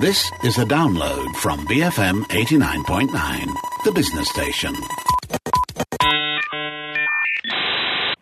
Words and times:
This 0.00 0.30
is 0.44 0.56
a 0.56 0.64
download 0.64 1.36
from 1.36 1.66
BFM 1.66 2.22
89.9, 2.28 3.84
the 3.84 3.92
business 3.92 4.30
station. 4.30 4.74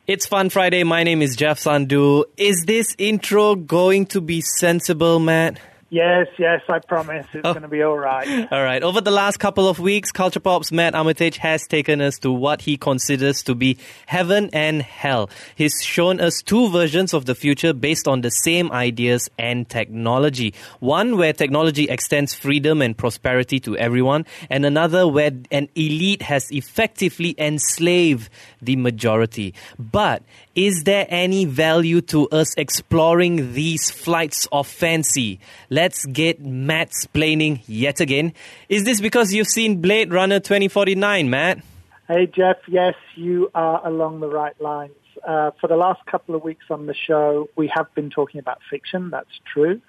It's 0.08 0.26
Fun 0.26 0.50
Friday. 0.50 0.82
My 0.82 1.04
name 1.04 1.22
is 1.22 1.36
Jeff 1.36 1.60
Sandhu. 1.60 2.24
Is 2.36 2.64
this 2.66 2.96
intro 2.98 3.54
going 3.54 4.06
to 4.06 4.20
be 4.20 4.40
sensible, 4.40 5.20
Matt? 5.20 5.60
Yes, 5.90 6.26
yes, 6.38 6.60
I 6.68 6.80
promise 6.80 7.24
it's 7.32 7.40
Oh. 7.46 7.54
going 7.54 7.62
to 7.62 7.68
be 7.68 7.82
all 7.82 7.96
right. 7.96 8.46
All 8.52 8.62
right. 8.62 8.82
Over 8.82 9.00
the 9.00 9.10
last 9.10 9.38
couple 9.38 9.66
of 9.66 9.78
weeks, 9.78 10.12
Culture 10.12 10.38
Pop's 10.38 10.70
Matt 10.70 10.94
Armitage 10.94 11.38
has 11.38 11.66
taken 11.66 12.02
us 12.02 12.18
to 12.18 12.30
what 12.30 12.60
he 12.60 12.76
considers 12.76 13.42
to 13.44 13.54
be 13.54 13.78
heaven 14.04 14.50
and 14.52 14.82
hell. 14.82 15.30
He's 15.54 15.72
shown 15.82 16.20
us 16.20 16.42
two 16.42 16.68
versions 16.68 17.14
of 17.14 17.24
the 17.24 17.34
future 17.34 17.72
based 17.72 18.06
on 18.06 18.20
the 18.20 18.28
same 18.30 18.70
ideas 18.70 19.30
and 19.38 19.66
technology. 19.66 20.52
One 20.80 21.16
where 21.16 21.32
technology 21.32 21.84
extends 21.88 22.34
freedom 22.34 22.82
and 22.82 22.94
prosperity 22.96 23.58
to 23.60 23.74
everyone, 23.78 24.26
and 24.50 24.66
another 24.66 25.08
where 25.08 25.30
an 25.50 25.70
elite 25.74 26.20
has 26.20 26.50
effectively 26.50 27.34
enslaved 27.38 28.28
the 28.60 28.76
majority. 28.76 29.54
But 29.78 30.22
is 30.58 30.82
there 30.82 31.06
any 31.08 31.44
value 31.44 32.00
to 32.00 32.28
us 32.30 32.52
exploring 32.56 33.52
these 33.52 33.92
flights 33.92 34.48
of 34.50 34.66
fancy? 34.66 35.38
Let's 35.70 36.04
get 36.06 36.40
Matt's 36.40 37.06
splaining 37.06 37.62
yet 37.68 38.00
again. 38.00 38.32
Is 38.68 38.82
this 38.82 39.00
because 39.00 39.32
you've 39.32 39.46
seen 39.46 39.80
Blade 39.80 40.12
Runner 40.12 40.40
2049, 40.40 41.30
Matt? 41.30 41.62
Hey, 42.08 42.26
Jeff, 42.26 42.56
yes, 42.66 42.94
you 43.14 43.52
are 43.54 43.86
along 43.86 44.18
the 44.18 44.26
right 44.26 44.60
lines. 44.60 44.96
Uh, 45.24 45.52
for 45.60 45.68
the 45.68 45.76
last 45.76 46.04
couple 46.06 46.34
of 46.34 46.42
weeks 46.42 46.64
on 46.70 46.86
the 46.86 46.94
show, 46.94 47.48
we 47.54 47.70
have 47.72 47.94
been 47.94 48.10
talking 48.10 48.40
about 48.40 48.58
fiction, 48.68 49.10
that's 49.10 49.38
true. 49.52 49.80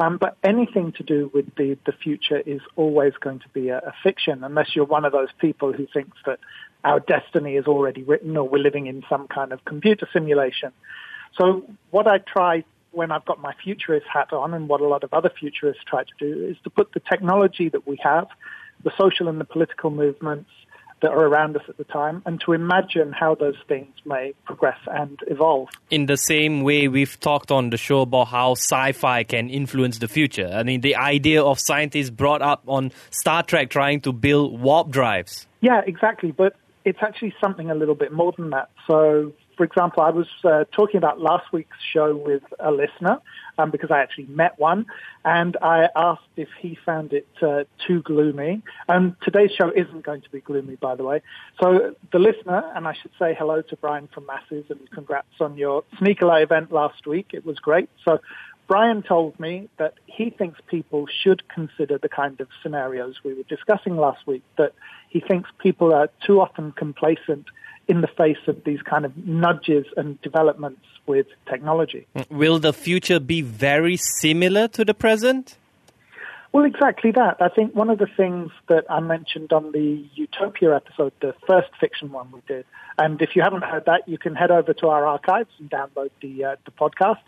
Um, 0.00 0.18
but 0.18 0.36
anything 0.42 0.90
to 0.92 1.04
do 1.04 1.30
with 1.32 1.54
the, 1.54 1.78
the 1.86 1.92
future 1.92 2.40
is 2.44 2.60
always 2.74 3.12
going 3.20 3.38
to 3.38 3.48
be 3.50 3.68
a, 3.68 3.78
a 3.78 3.94
fiction, 4.02 4.42
unless 4.42 4.74
you're 4.74 4.86
one 4.86 5.04
of 5.04 5.12
those 5.12 5.30
people 5.40 5.72
who 5.72 5.86
thinks 5.86 6.18
that 6.26 6.40
our 6.86 7.00
destiny 7.00 7.56
is 7.56 7.66
already 7.66 8.04
written 8.04 8.36
or 8.36 8.48
we're 8.48 8.62
living 8.62 8.86
in 8.86 9.02
some 9.08 9.26
kind 9.26 9.52
of 9.52 9.64
computer 9.64 10.08
simulation. 10.12 10.72
So 11.36 11.68
what 11.90 12.06
I 12.06 12.18
try 12.18 12.64
when 12.92 13.10
I've 13.10 13.24
got 13.26 13.40
my 13.40 13.52
futurist 13.62 14.06
hat 14.06 14.32
on 14.32 14.54
and 14.54 14.68
what 14.68 14.80
a 14.80 14.86
lot 14.86 15.02
of 15.04 15.12
other 15.12 15.30
futurists 15.38 15.82
try 15.84 16.04
to 16.04 16.12
do 16.18 16.46
is 16.46 16.56
to 16.62 16.70
put 16.70 16.92
the 16.94 17.00
technology 17.00 17.68
that 17.68 17.86
we 17.86 17.98
have, 18.02 18.28
the 18.84 18.92
social 18.96 19.28
and 19.28 19.40
the 19.40 19.44
political 19.44 19.90
movements 19.90 20.48
that 21.02 21.10
are 21.10 21.26
around 21.26 21.56
us 21.56 21.62
at 21.68 21.76
the 21.76 21.84
time, 21.84 22.22
and 22.24 22.40
to 22.40 22.52
imagine 22.52 23.12
how 23.12 23.34
those 23.34 23.56
things 23.68 23.92
may 24.06 24.32
progress 24.46 24.78
and 24.86 25.18
evolve. 25.26 25.68
In 25.90 26.06
the 26.06 26.16
same 26.16 26.62
way, 26.62 26.88
we've 26.88 27.20
talked 27.20 27.50
on 27.50 27.68
the 27.68 27.76
show 27.76 28.02
about 28.02 28.28
how 28.28 28.52
sci 28.52 28.92
fi 28.92 29.24
can 29.24 29.50
influence 29.50 29.98
the 29.98 30.08
future. 30.08 30.48
I 30.50 30.62
mean, 30.62 30.80
the 30.80 30.96
idea 30.96 31.42
of 31.42 31.58
scientists 31.60 32.10
brought 32.10 32.40
up 32.40 32.62
on 32.66 32.92
Star 33.10 33.42
Trek 33.42 33.68
trying 33.68 34.00
to 34.02 34.12
build 34.12 34.58
warp 34.58 34.88
drives. 34.88 35.46
Yeah, 35.60 35.82
exactly. 35.84 36.32
But 36.32 36.56
it's 36.86 37.02
actually 37.02 37.34
something 37.40 37.68
a 37.68 37.74
little 37.74 37.96
bit 37.96 38.12
more 38.12 38.32
than 38.38 38.50
that. 38.50 38.70
So, 38.86 39.32
for 39.56 39.64
example, 39.64 40.04
I 40.04 40.10
was 40.10 40.28
uh, 40.44 40.64
talking 40.70 40.98
about 40.98 41.20
last 41.20 41.52
week's 41.52 41.78
show 41.92 42.14
with 42.14 42.44
a 42.60 42.70
listener 42.70 43.18
um, 43.58 43.72
because 43.72 43.90
I 43.90 43.98
actually 43.98 44.26
met 44.26 44.56
one, 44.60 44.86
and 45.24 45.56
I 45.60 45.88
asked 45.96 46.28
if 46.36 46.48
he 46.60 46.78
found 46.86 47.12
it 47.12 47.26
uh, 47.42 47.64
too 47.84 48.02
gloomy. 48.02 48.62
And 48.86 49.16
today's 49.22 49.50
show 49.50 49.72
isn't 49.74 50.04
going 50.04 50.22
to 50.22 50.30
be 50.30 50.40
gloomy, 50.40 50.76
by 50.76 50.94
the 50.94 51.02
way. 51.02 51.22
So, 51.60 51.96
the 52.12 52.20
listener, 52.20 52.62
and 52.76 52.86
I 52.86 52.94
should 52.94 53.12
say 53.18 53.34
hello 53.36 53.62
to 53.62 53.76
Brian 53.76 54.08
from 54.14 54.26
Masses 54.26 54.66
and 54.70 54.88
congrats 54.92 55.40
on 55.40 55.58
your 55.58 55.82
Sneaker 55.98 56.40
event 56.40 56.70
last 56.70 57.04
week. 57.04 57.30
It 57.32 57.44
was 57.44 57.58
great. 57.58 57.90
So, 58.04 58.20
Brian 58.66 59.02
told 59.02 59.38
me 59.38 59.68
that 59.78 59.94
he 60.06 60.30
thinks 60.30 60.58
people 60.66 61.06
should 61.22 61.48
consider 61.48 61.98
the 61.98 62.08
kind 62.08 62.40
of 62.40 62.48
scenarios 62.62 63.16
we 63.24 63.34
were 63.34 63.44
discussing 63.44 63.96
last 63.96 64.26
week, 64.26 64.42
that 64.58 64.72
he 65.08 65.20
thinks 65.20 65.48
people 65.58 65.94
are 65.94 66.08
too 66.26 66.40
often 66.40 66.72
complacent 66.72 67.46
in 67.88 68.00
the 68.00 68.08
face 68.08 68.38
of 68.48 68.64
these 68.64 68.82
kind 68.82 69.04
of 69.04 69.16
nudges 69.16 69.86
and 69.96 70.20
developments 70.22 70.82
with 71.06 71.26
technology. 71.48 72.06
Will 72.28 72.58
the 72.58 72.72
future 72.72 73.20
be 73.20 73.40
very 73.42 73.96
similar 73.96 74.66
to 74.68 74.84
the 74.84 74.94
present? 74.94 75.56
Well, 76.52 76.64
exactly 76.64 77.12
that. 77.12 77.36
I 77.40 77.48
think 77.48 77.74
one 77.74 77.90
of 77.90 77.98
the 77.98 78.08
things 78.16 78.50
that 78.68 78.84
I 78.90 79.00
mentioned 79.00 79.52
on 79.52 79.72
the 79.72 80.04
Utopia 80.14 80.74
episode, 80.74 81.12
the 81.20 81.34
first 81.46 81.68
fiction 81.78 82.10
one 82.10 82.32
we 82.32 82.40
did, 82.48 82.64
and 82.98 83.20
if 83.20 83.36
you 83.36 83.42
haven't 83.42 83.62
heard 83.62 83.84
that, 83.86 84.08
you 84.08 84.16
can 84.16 84.34
head 84.34 84.50
over 84.50 84.72
to 84.72 84.88
our 84.88 85.06
archives 85.06 85.50
and 85.58 85.70
download 85.70 86.10
the 86.22 86.44
uh, 86.44 86.56
the 86.64 86.70
podcast. 86.70 87.20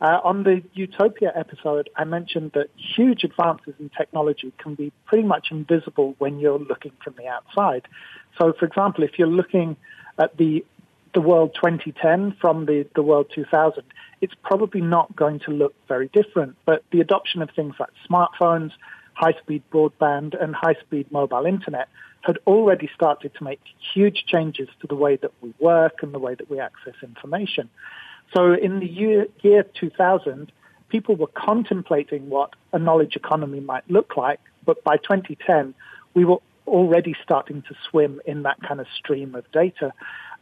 Uh, 0.00 0.18
on 0.24 0.44
the 0.44 0.62
Utopia 0.72 1.30
episode, 1.34 1.90
I 1.94 2.04
mentioned 2.04 2.52
that 2.54 2.68
huge 2.96 3.22
advances 3.22 3.74
in 3.78 3.90
technology 3.90 4.50
can 4.56 4.74
be 4.74 4.92
pretty 5.04 5.24
much 5.24 5.48
invisible 5.50 6.14
when 6.18 6.38
you're 6.38 6.58
looking 6.58 6.92
from 7.04 7.14
the 7.18 7.26
outside. 7.26 7.86
So, 8.38 8.54
for 8.58 8.64
example, 8.64 9.04
if 9.04 9.18
you're 9.18 9.28
looking 9.28 9.76
at 10.18 10.36
the 10.36 10.64
the 11.12 11.20
world 11.20 11.52
2010 11.56 12.36
from 12.40 12.66
the, 12.66 12.86
the 12.94 13.02
world 13.02 13.26
2000, 13.34 13.82
it's 14.20 14.32
probably 14.44 14.80
not 14.80 15.14
going 15.16 15.40
to 15.40 15.50
look 15.50 15.74
very 15.88 16.08
different. 16.12 16.56
But 16.64 16.84
the 16.92 17.00
adoption 17.00 17.42
of 17.42 17.50
things 17.50 17.74
like 17.80 17.90
smartphones, 18.08 18.70
high-speed 19.14 19.64
broadband, 19.72 20.40
and 20.40 20.54
high-speed 20.54 21.10
mobile 21.10 21.46
internet 21.46 21.88
had 22.22 22.38
already 22.46 22.88
started 22.94 23.34
to 23.34 23.42
make 23.42 23.60
huge 23.92 24.24
changes 24.26 24.68
to 24.80 24.86
the 24.86 24.94
way 24.94 25.16
that 25.16 25.32
we 25.40 25.52
work 25.58 26.02
and 26.02 26.14
the 26.14 26.20
way 26.20 26.36
that 26.36 26.48
we 26.48 26.60
access 26.60 26.94
information. 27.02 27.68
So 28.32 28.52
in 28.52 28.80
the 28.80 28.86
year, 28.86 29.26
year 29.42 29.62
2000, 29.62 30.52
people 30.88 31.16
were 31.16 31.28
contemplating 31.28 32.28
what 32.28 32.54
a 32.72 32.78
knowledge 32.78 33.16
economy 33.16 33.60
might 33.60 33.88
look 33.90 34.16
like, 34.16 34.40
but 34.64 34.82
by 34.84 34.96
2010, 34.96 35.74
we 36.14 36.24
were 36.24 36.38
already 36.66 37.14
starting 37.22 37.62
to 37.62 37.74
swim 37.88 38.20
in 38.24 38.42
that 38.42 38.60
kind 38.62 38.80
of 38.80 38.86
stream 38.94 39.34
of 39.34 39.50
data. 39.52 39.92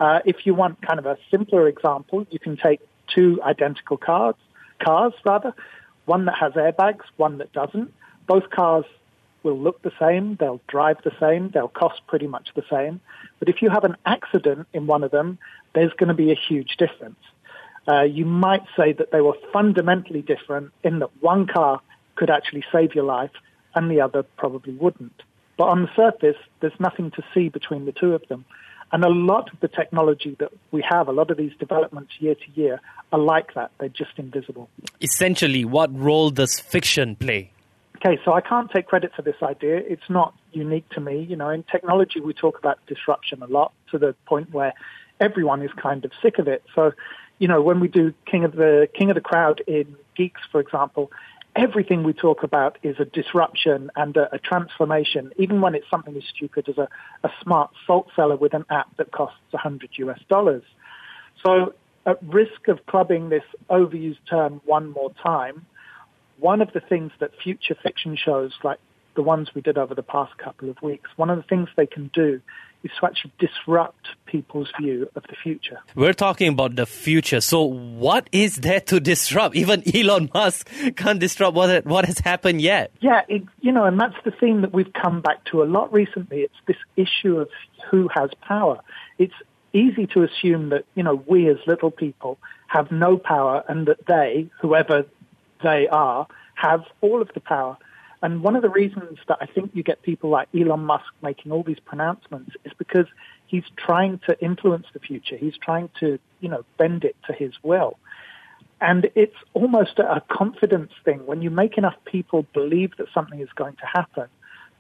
Uh, 0.00 0.21
if 0.25 0.47
you 0.47 0.54
want 0.54 0.81
kind 0.82 0.98
of 0.98 1.06
a 1.06 1.16
simpler 1.31 1.66
example, 1.69 2.27
you 2.31 2.38
can 2.38 2.56
take 2.56 2.81
two 3.06 3.41
identical 3.43 3.97
cars, 3.97 4.34
cars 4.78 5.15
rather, 5.25 5.54
one 6.04 6.27
that 6.27 6.37
has 6.37 6.53
airbags, 6.53 7.04
one 7.16 7.38
that 7.38 7.53
doesn't. 7.53 7.93
Both 8.27 8.50
cars 8.50 8.84
will 9.43 9.59
look 9.59 9.81
the 9.82 9.93
same, 9.98 10.37
they'll 10.37 10.60
drive 10.69 10.98
the 11.04 11.12
same, 11.19 11.50
they'll 11.50 11.69
cost 11.69 12.03
pretty 12.06 12.27
much 12.27 12.50
the 12.54 12.65
same. 12.69 13.00
But 13.38 13.48
if 13.48 13.62
you 13.62 13.71
have 13.71 13.84
an 13.84 13.97
accident 14.04 14.66
in 14.72 14.87
one 14.87 15.04
of 15.04 15.10
them, 15.10 15.38
there's 15.75 15.93
going 15.93 16.09
to 16.09 16.15
be 16.15 16.32
a 16.32 16.34
huge 16.34 16.77
difference. 16.77 17.19
Uh, 17.88 18.03
you 18.03 18.25
might 18.25 18.62
say 18.76 18.93
that 18.93 19.10
they 19.12 19.21
were 19.21 19.37
fundamentally 19.53 20.22
different 20.22 20.72
in 20.84 20.99
that 20.99 21.10
one 21.21 21.47
car 21.47 21.81
could 22.16 22.31
actually 22.31 22.65
save 22.71 22.94
your 22.94 23.04
life 23.04 23.31
and 23.75 23.91
the 23.91 24.00
other 24.00 24.22
probably 24.37 24.75
wouldn't. 24.75 25.22
But 25.56 25.69
on 25.69 25.82
the 25.82 25.88
surface, 25.97 26.37
there's 26.60 26.78
nothing 26.78 27.10
to 27.12 27.22
see 27.32 27.48
between 27.48 27.87
the 27.87 27.93
two 27.93 28.15
of 28.15 28.27
them. 28.28 28.44
And 28.93 29.04
a 29.04 29.09
lot 29.09 29.53
of 29.53 29.60
the 29.60 29.69
technology 29.69 30.37
that 30.38 30.50
we 30.71 30.82
have, 30.88 31.09
a 31.09 31.12
lot 31.12 31.31
of 31.31 31.37
these 31.37 31.53
developments 31.59 32.12
year 32.21 32.34
to 32.34 32.60
year, 32.60 32.81
are 33.12 33.19
like 33.19 33.54
that. 33.54 33.71
They're 33.78 33.88
just 33.88 34.12
invisible. 34.16 34.69
Essentially, 35.00 35.65
what 35.65 35.97
role 35.97 36.31
does 36.31 36.59
fiction 36.59 37.16
play? 37.16 37.53
Okay, 37.97 38.19
so 38.25 38.32
I 38.32 38.41
can't 38.41 38.71
take 38.71 38.87
credit 38.87 39.12
for 39.15 39.22
this 39.22 39.37
idea. 39.43 39.77
It's 39.77 40.09
not 40.09 40.32
unique 40.53 40.88
to 40.91 41.00
me. 41.00 41.27
You 41.28 41.37
know, 41.37 41.50
in 41.50 41.65
technology, 41.65 42.21
we 42.21 42.32
talk 42.32 42.59
about 42.59 42.78
disruption 42.87 43.43
a 43.43 43.47
lot 43.47 43.72
to 43.91 43.98
the 43.98 44.15
point 44.27 44.53
where 44.53 44.72
everyone 45.21 45.62
is 45.62 45.71
kind 45.72 46.04
of 46.04 46.12
sick 46.22 46.38
of 46.38 46.47
it. 46.47 46.62
So, 46.75 46.93
you 47.38 47.49
know, 47.49 47.62
when 47.62 47.81
we 47.81 47.88
do 47.88 48.12
King 48.26 48.44
of 48.44 48.53
the 48.53 48.88
King 48.94 49.10
of 49.10 49.15
the 49.15 49.21
Crowd 49.21 49.62
in 49.66 49.97
Geeks, 50.16 50.41
for 50.50 50.60
example, 50.60 51.10
everything 51.54 52.03
we 52.03 52.12
talk 52.12 52.43
about 52.43 52.78
is 52.82 52.97
a 52.99 53.04
disruption 53.04 53.91
and 53.97 54.16
a, 54.16 54.34
a 54.34 54.38
transformation, 54.38 55.32
even 55.38 55.60
when 55.60 55.75
it's 55.75 55.88
something 55.91 56.16
as 56.16 56.25
stupid 56.34 56.69
as 56.69 56.78
a, 56.78 56.88
a 57.25 57.31
smart 57.43 57.71
salt 57.87 58.09
cellar 58.15 58.37
with 58.37 58.54
an 58.54 58.65
app 58.71 58.97
that 58.97 59.10
costs 59.12 59.38
100 59.50 59.91
US 59.97 60.21
dollars. 60.28 60.62
So 61.44 61.75
at 62.06 62.22
risk 62.22 62.69
of 62.69 62.84
clubbing 62.87 63.28
this 63.28 63.44
overused 63.71 64.19
term 64.28 64.60
one 64.65 64.91
more 64.91 65.12
time, 65.22 65.66
one 66.38 66.60
of 66.60 66.72
the 66.72 66.81
things 66.81 67.12
that 67.19 67.32
future 67.43 67.77
fiction 67.82 68.16
shows 68.16 68.53
like 68.62 68.78
the 69.16 69.22
ones 69.22 69.51
we 69.54 69.60
did 69.60 69.77
over 69.77 69.95
the 69.95 70.03
past 70.03 70.39
couple 70.39 70.71
of 70.71 70.80
weeks, 70.80 71.10
one 71.16 71.28
of 71.28 71.36
the 71.36 71.42
things 71.42 71.68
they 71.77 71.86
can 71.86 72.09
do 72.15 72.41
is 72.84 72.91
to 73.01 73.07
actually 73.07 73.33
disrupt 73.39 74.09
people's 74.27 74.69
view 74.80 75.09
of 75.15 75.22
the 75.25 75.34
future. 75.42 75.78
We're 75.95 76.13
talking 76.13 76.48
about 76.48 76.77
the 76.77 76.86
future. 76.86 77.41
So, 77.41 77.63
what 77.65 78.28
is 78.33 78.57
there 78.57 78.80
to 78.83 79.01
disrupt? 79.01 79.57
Even 79.57 79.83
Elon 79.95 80.30
Musk 80.33 80.69
can't 80.97 81.19
disrupt 81.19 81.54
what 81.54 81.84
what 81.86 82.04
has 82.04 82.19
happened 82.21 82.60
yet. 82.60 82.92
Yeah, 83.01 83.22
it, 83.28 83.42
you 83.60 83.72
know, 83.72 83.84
and 83.84 84.01
that's 84.01 84.16
the 84.25 84.30
theme 84.30 84.63
that 84.63 84.72
we've 84.72 84.92
come 84.92 85.21
back 85.21 85.45
to 85.47 85.63
a 85.63 85.66
lot 85.66 85.92
recently. 85.92 86.41
It's 86.41 86.54
this 86.66 86.77
issue 86.97 87.39
of 87.39 87.48
who 87.91 88.09
has 88.15 88.30
power. 88.42 88.81
It's 89.19 89.34
easy 89.72 90.07
to 90.09 90.22
assume 90.22 90.71
that 90.71 90.84
you 90.95 91.03
know 91.03 91.22
we 91.27 91.48
as 91.48 91.59
little 91.66 91.91
people 91.91 92.39
have 92.69 92.92
no 92.92 93.16
power, 93.16 93.65
and 93.66 93.86
that 93.86 94.07
they, 94.07 94.48
whoever 94.60 95.07
they 95.63 95.89
are, 95.89 96.27
have 96.54 96.84
all 97.01 97.22
of 97.22 97.31
the 97.34 97.41
power. 97.41 97.77
And 98.22 98.42
one 98.42 98.56
of 98.56 98.62
the 98.62 98.68
reasons 98.68 99.18
that 99.28 99.38
I 99.41 99.47
think 99.47 99.70
you 99.74 99.82
get 99.82 100.03
people 100.03 100.30
like 100.30 100.48
Elon 100.54 100.80
Musk 100.80 101.06
making 101.22 101.53
all 101.53 101.62
these 101.62 101.78
pronouncements 101.78 102.50
is 102.65 102.72
because 102.76 103.06
he's 103.47 103.65
trying 103.76 104.20
to 104.28 104.38
influence 104.41 104.86
the 104.92 104.98
future. 104.98 105.36
He's 105.36 105.56
trying 105.56 105.91
to, 106.00 106.18
you 106.41 106.48
know, 106.48 106.65
bend 106.78 107.04
it 107.04 107.16
to 107.26 107.32
his 107.32 107.53
will. 107.62 107.97
And 108.80 109.10
it's 109.15 109.36
almost 109.54 109.98
a 109.98 110.22
confidence 110.28 110.92
thing. 111.04 111.26
When 111.26 111.42
you 111.42 111.50
make 111.50 111.78
enough 111.78 111.97
people 112.04 112.47
believe 112.53 112.97
that 112.98 113.06
something 113.12 113.41
is 113.41 113.48
going 113.54 113.76
to 113.76 113.86
happen, 113.86 114.26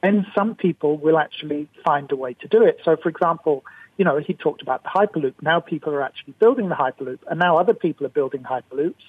then 0.02 0.26
some 0.34 0.54
people 0.54 0.96
will 0.96 1.18
actually 1.18 1.68
find 1.84 2.10
a 2.12 2.16
way 2.16 2.34
to 2.34 2.48
do 2.48 2.62
it. 2.62 2.80
So, 2.84 2.96
for 2.96 3.08
example, 3.08 3.64
you 3.96 4.04
know, 4.04 4.18
he 4.18 4.34
talked 4.34 4.62
about 4.62 4.84
the 4.84 4.88
Hyperloop. 4.90 5.34
Now 5.42 5.58
people 5.58 5.92
are 5.92 6.02
actually 6.02 6.34
building 6.38 6.68
the 6.68 6.76
Hyperloop, 6.76 7.18
and 7.28 7.40
now 7.40 7.56
other 7.56 7.74
people 7.74 8.06
are 8.06 8.10
building 8.10 8.44
Hyperloops. 8.44 9.02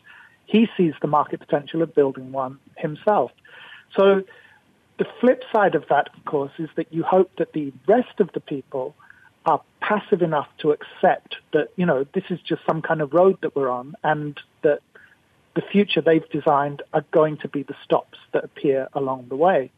He 0.48 0.68
sees 0.76 0.94
the 1.02 1.08
market 1.08 1.40
potential 1.40 1.84
of 1.84 1.94
building 1.94 2.32
one 2.32 2.58
himself. 2.76 3.32
So, 3.96 4.24
the 4.98 5.06
flip 5.22 5.44
side 5.52 5.76
of 5.76 5.86
that, 5.90 6.10
of 6.16 6.26
course, 6.26 6.52
is 6.60 6.70
that 6.76 6.94
you 6.94 7.04
hope 7.04 7.32
that 7.38 7.54
the 7.54 7.72
rest 7.88 8.20
of 8.20 8.32
the 8.34 8.42
people 8.42 8.96
are 9.46 9.62
passive 9.80 10.22
enough 10.22 10.48
to 10.60 10.72
accept 10.72 11.38
that, 11.54 11.70
you 11.78 11.86
know, 11.86 12.06
this 12.14 12.26
is 12.30 12.40
just 12.42 12.62
some 12.66 12.82
kind 12.82 13.02
of 13.02 13.14
road 13.14 13.38
that 13.42 13.56
we're 13.56 13.70
on 13.70 13.96
and 14.04 14.38
that 14.62 14.80
the 15.56 15.62
future 15.62 16.02
they've 16.02 16.30
designed 16.30 16.82
are 16.94 17.06
going 17.12 17.38
to 17.38 17.48
be 17.48 17.64
the 17.64 17.76
stops 17.84 18.18
that 18.34 18.44
appear 18.44 18.88
along 18.94 19.28
the 19.30 19.36
way. 19.36 19.72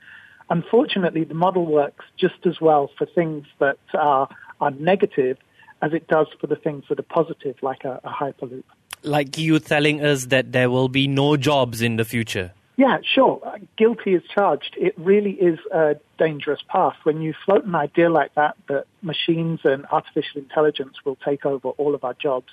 Unfortunately, 0.50 1.24
the 1.24 1.34
model 1.34 1.66
works 1.66 2.04
just 2.18 2.46
as 2.46 2.60
well 2.60 2.90
for 2.98 3.06
things 3.06 3.46
that 3.60 3.78
are, 3.94 4.28
are 4.60 4.72
negative 4.72 5.38
as 5.82 5.94
it 5.94 6.08
does 6.08 6.28
for 6.40 6.48
the 6.48 6.56
things 6.56 6.84
that 6.90 7.00
are 7.00 7.04
positive, 7.04 7.56
like 7.62 7.84
a, 7.86 8.02
a 8.04 8.10
hyperloop. 8.10 8.64
Like 9.04 9.38
you 9.38 9.58
telling 9.60 10.04
us 10.04 10.26
that 10.26 10.52
there 10.52 10.70
will 10.70 10.90
be 10.90 11.08
no 11.08 11.38
jobs 11.38 11.82
in 11.82 11.96
the 11.96 12.06
future. 12.06 12.52
Yeah, 12.82 12.98
sure. 13.04 13.40
Uh, 13.46 13.60
guilty 13.78 14.16
is 14.16 14.24
charged. 14.34 14.76
It 14.76 14.96
really 14.98 15.34
is 15.34 15.60
a 15.72 15.98
dangerous 16.18 16.62
path. 16.68 16.96
When 17.04 17.22
you 17.22 17.36
float 17.46 17.64
an 17.64 17.76
idea 17.76 18.10
like 18.10 18.34
that, 18.34 18.58
that 18.70 18.86
machines 19.04 19.60
and 19.64 19.86
artificial 19.92 20.42
intelligence 20.42 20.96
will 21.06 21.16
take 21.18 21.46
over 21.46 21.70
all 21.70 21.94
of 21.94 22.04
our 22.04 22.16
jobs, 22.16 22.52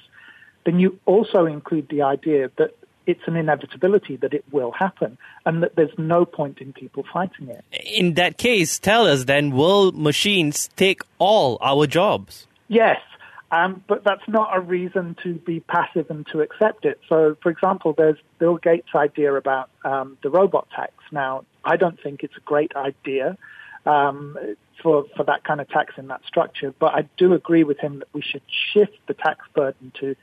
then 0.67 0.81
you 0.81 0.99
also 1.07 1.47
include 1.47 1.89
the 1.89 2.03
idea 2.03 2.51
that 2.59 2.77
it's 3.07 3.23
an 3.27 3.37
inevitability 3.37 4.17
that 4.17 4.35
it 4.35 4.45
will 4.53 4.71
happen 4.71 5.17
and 5.47 5.63
that 5.63 5.77
there's 5.77 5.97
no 5.97 6.27
point 6.27 6.59
in 6.59 6.75
people 6.75 7.05
fighting 7.11 7.49
it. 7.49 7.65
In 7.87 8.13
that 8.21 8.37
case, 8.37 8.79
tell 8.79 9.07
us 9.07 9.25
then, 9.25 9.53
will 9.53 9.93
machines 9.93 10.69
take 10.77 11.01
all 11.19 11.57
our 11.63 11.87
jobs? 11.87 12.47
Yes. 12.69 13.01
Um, 13.51 13.83
but 13.89 14.05
that's 14.05 14.27
not 14.29 14.51
a 14.55 14.61
reason 14.61 15.17
to 15.23 15.35
be 15.35 15.61
passive 15.61 16.11
and 16.11 16.27
to 16.33 16.41
accept 16.41 16.85
it. 16.85 17.01
So, 17.09 17.37
for 17.43 17.51
example, 17.51 17.95
there's 17.97 18.19
Bill 18.39 18.57
Gates' 18.57 18.89
idea 18.95 19.33
about 19.35 19.71
um, 19.85 20.19
the 20.23 20.29
robot 20.29 20.69
tax. 20.75 20.93
Now, 21.11 21.45
I 21.65 21.77
don't 21.77 22.01
think 22.03 22.23
it's 22.23 22.37
a 22.37 22.41
great 22.41 22.77
idea 22.77 23.39
um, 23.87 24.37
for 24.83 25.07
for 25.17 25.25
that 25.25 25.45
kind 25.45 25.61
of 25.61 25.69
tax 25.69 25.95
in 25.97 26.09
that 26.09 26.21
structure, 26.27 26.75
but 26.79 26.95
I 26.95 27.09
do 27.17 27.33
agree 27.33 27.65
with 27.65 27.79
him 27.79 28.01
that 28.01 28.09
we 28.13 28.21
should 28.21 28.43
shift 28.73 28.99
the 29.07 29.15
tax 29.15 29.47
burden 29.55 29.93
to 30.01 30.15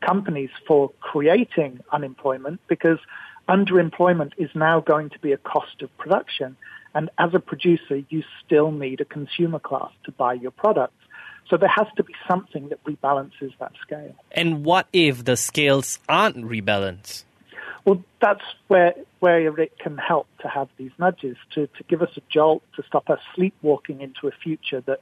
companies 0.00 0.50
for 0.66 0.90
creating 1.00 1.80
unemployment 1.90 2.60
because 2.68 2.98
underemployment 3.48 4.32
is 4.36 4.50
now 4.54 4.80
going 4.80 5.10
to 5.10 5.18
be 5.18 5.32
a 5.32 5.38
cost 5.38 5.80
of 5.82 5.96
production. 5.96 6.56
And 6.94 7.10
as 7.18 7.34
a 7.34 7.40
producer, 7.40 8.02
you 8.08 8.22
still 8.44 8.70
need 8.70 9.00
a 9.00 9.04
consumer 9.04 9.58
class 9.58 9.90
to 10.04 10.12
buy 10.12 10.34
your 10.34 10.50
products. 10.52 11.03
So 11.48 11.56
there 11.56 11.68
has 11.68 11.86
to 11.96 12.02
be 12.02 12.14
something 12.26 12.68
that 12.70 12.82
rebalances 12.84 13.52
that 13.58 13.72
scale. 13.82 14.14
And 14.32 14.64
what 14.64 14.86
if 14.92 15.24
the 15.24 15.36
scales 15.36 15.98
aren't 16.08 16.36
rebalanced? 16.36 17.24
Well, 17.84 18.02
that's 18.20 18.44
where 18.68 18.94
where 19.20 19.60
it 19.60 19.78
can 19.78 19.98
help 19.98 20.26
to 20.40 20.48
have 20.48 20.68
these 20.76 20.90
nudges 20.98 21.36
to, 21.54 21.66
to 21.66 21.82
give 21.88 22.02
us 22.02 22.10
a 22.16 22.22
jolt 22.28 22.62
to 22.76 22.82
stop 22.82 23.08
us 23.08 23.20
sleepwalking 23.34 24.00
into 24.00 24.28
a 24.28 24.30
future 24.30 24.82
that 24.82 25.00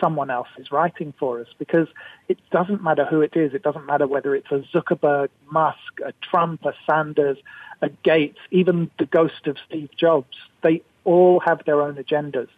someone 0.00 0.30
else 0.30 0.48
is 0.58 0.70
writing 0.70 1.14
for 1.18 1.40
us 1.40 1.46
because 1.58 1.88
it 2.28 2.38
doesn't 2.50 2.82
matter 2.82 3.04
who 3.04 3.20
it 3.20 3.36
is. 3.36 3.54
It 3.54 3.62
doesn't 3.62 3.86
matter 3.86 4.06
whether 4.06 4.34
it's 4.34 4.50
a 4.50 4.64
Zuckerberg, 4.74 5.28
Musk, 5.50 6.00
a 6.04 6.12
Trump, 6.22 6.64
a 6.64 6.74
Sanders, 6.86 7.38
a 7.80 7.88
Gates, 8.02 8.38
even 8.50 8.90
the 8.98 9.06
ghost 9.06 9.46
of 9.46 9.56
Steve 9.66 9.90
Jobs. 9.96 10.36
They 10.62 10.82
all 11.04 11.40
have 11.40 11.64
their 11.64 11.80
own 11.82 11.94
agendas. 11.94 12.48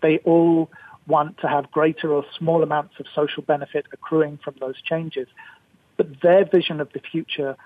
They 0.00 0.18
all 0.18 0.70
want 1.06 1.38
to 1.38 1.48
have 1.48 1.70
greater 1.70 2.12
or 2.12 2.24
small 2.38 2.62
amounts 2.62 2.94
of 3.00 3.06
social 3.14 3.42
benefit 3.42 3.86
accruing 3.92 4.38
from 4.38 4.54
those 4.60 4.80
changes. 4.82 5.28
But 5.96 6.20
their 6.22 6.44
vision 6.44 6.80
of 6.80 6.92
the 6.92 7.00
future, 7.00 7.56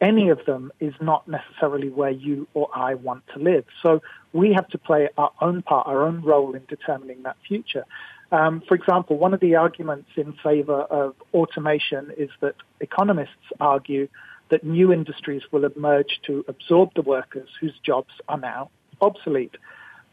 any 0.00 0.28
of 0.28 0.44
them, 0.46 0.72
is 0.80 0.94
not 1.00 1.26
necessarily 1.28 1.88
where 1.88 2.10
you 2.10 2.48
or 2.54 2.68
I 2.74 2.94
want 2.94 3.24
to 3.34 3.38
live. 3.38 3.64
So 3.82 4.02
we 4.32 4.52
have 4.52 4.68
to 4.68 4.78
play 4.78 5.08
our 5.16 5.32
own 5.40 5.62
part, 5.62 5.86
our 5.86 6.02
own 6.02 6.22
role 6.22 6.54
in 6.54 6.62
determining 6.68 7.22
that 7.22 7.36
future. 7.46 7.84
Um, 8.32 8.62
for 8.66 8.74
example, 8.74 9.18
one 9.18 9.34
of 9.34 9.40
the 9.40 9.56
arguments 9.56 10.10
in 10.16 10.32
favor 10.34 10.82
of 10.82 11.14
automation 11.34 12.12
is 12.16 12.30
that 12.40 12.54
economists 12.80 13.52
argue 13.58 14.08
that 14.50 14.62
new 14.64 14.92
industries 14.92 15.42
will 15.50 15.64
emerge 15.64 16.20
to 16.26 16.44
absorb 16.48 16.94
the 16.94 17.02
workers 17.02 17.48
whose 17.60 17.74
jobs 17.84 18.12
are 18.28 18.38
now 18.38 18.70
obsolete. 19.00 19.56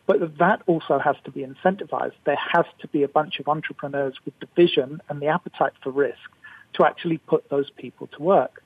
But 0.07 0.37
that 0.39 0.61
also 0.65 0.97
has 0.97 1.17
to 1.25 1.31
be 1.31 1.45
incentivized. 1.45 2.13
There 2.25 2.39
has 2.53 2.65
to 2.79 2.87
be 2.87 3.03
a 3.03 3.07
bunch 3.07 3.39
of 3.39 3.47
entrepreneurs 3.47 4.15
with 4.25 4.33
the 4.39 4.47
vision 4.55 5.01
and 5.09 5.21
the 5.21 5.27
appetite 5.27 5.73
for 5.83 5.91
risk 5.91 6.17
to 6.73 6.85
actually 6.85 7.17
put 7.19 7.49
those 7.49 7.69
people 7.69 8.07
to 8.15 8.23
work. 8.23 8.63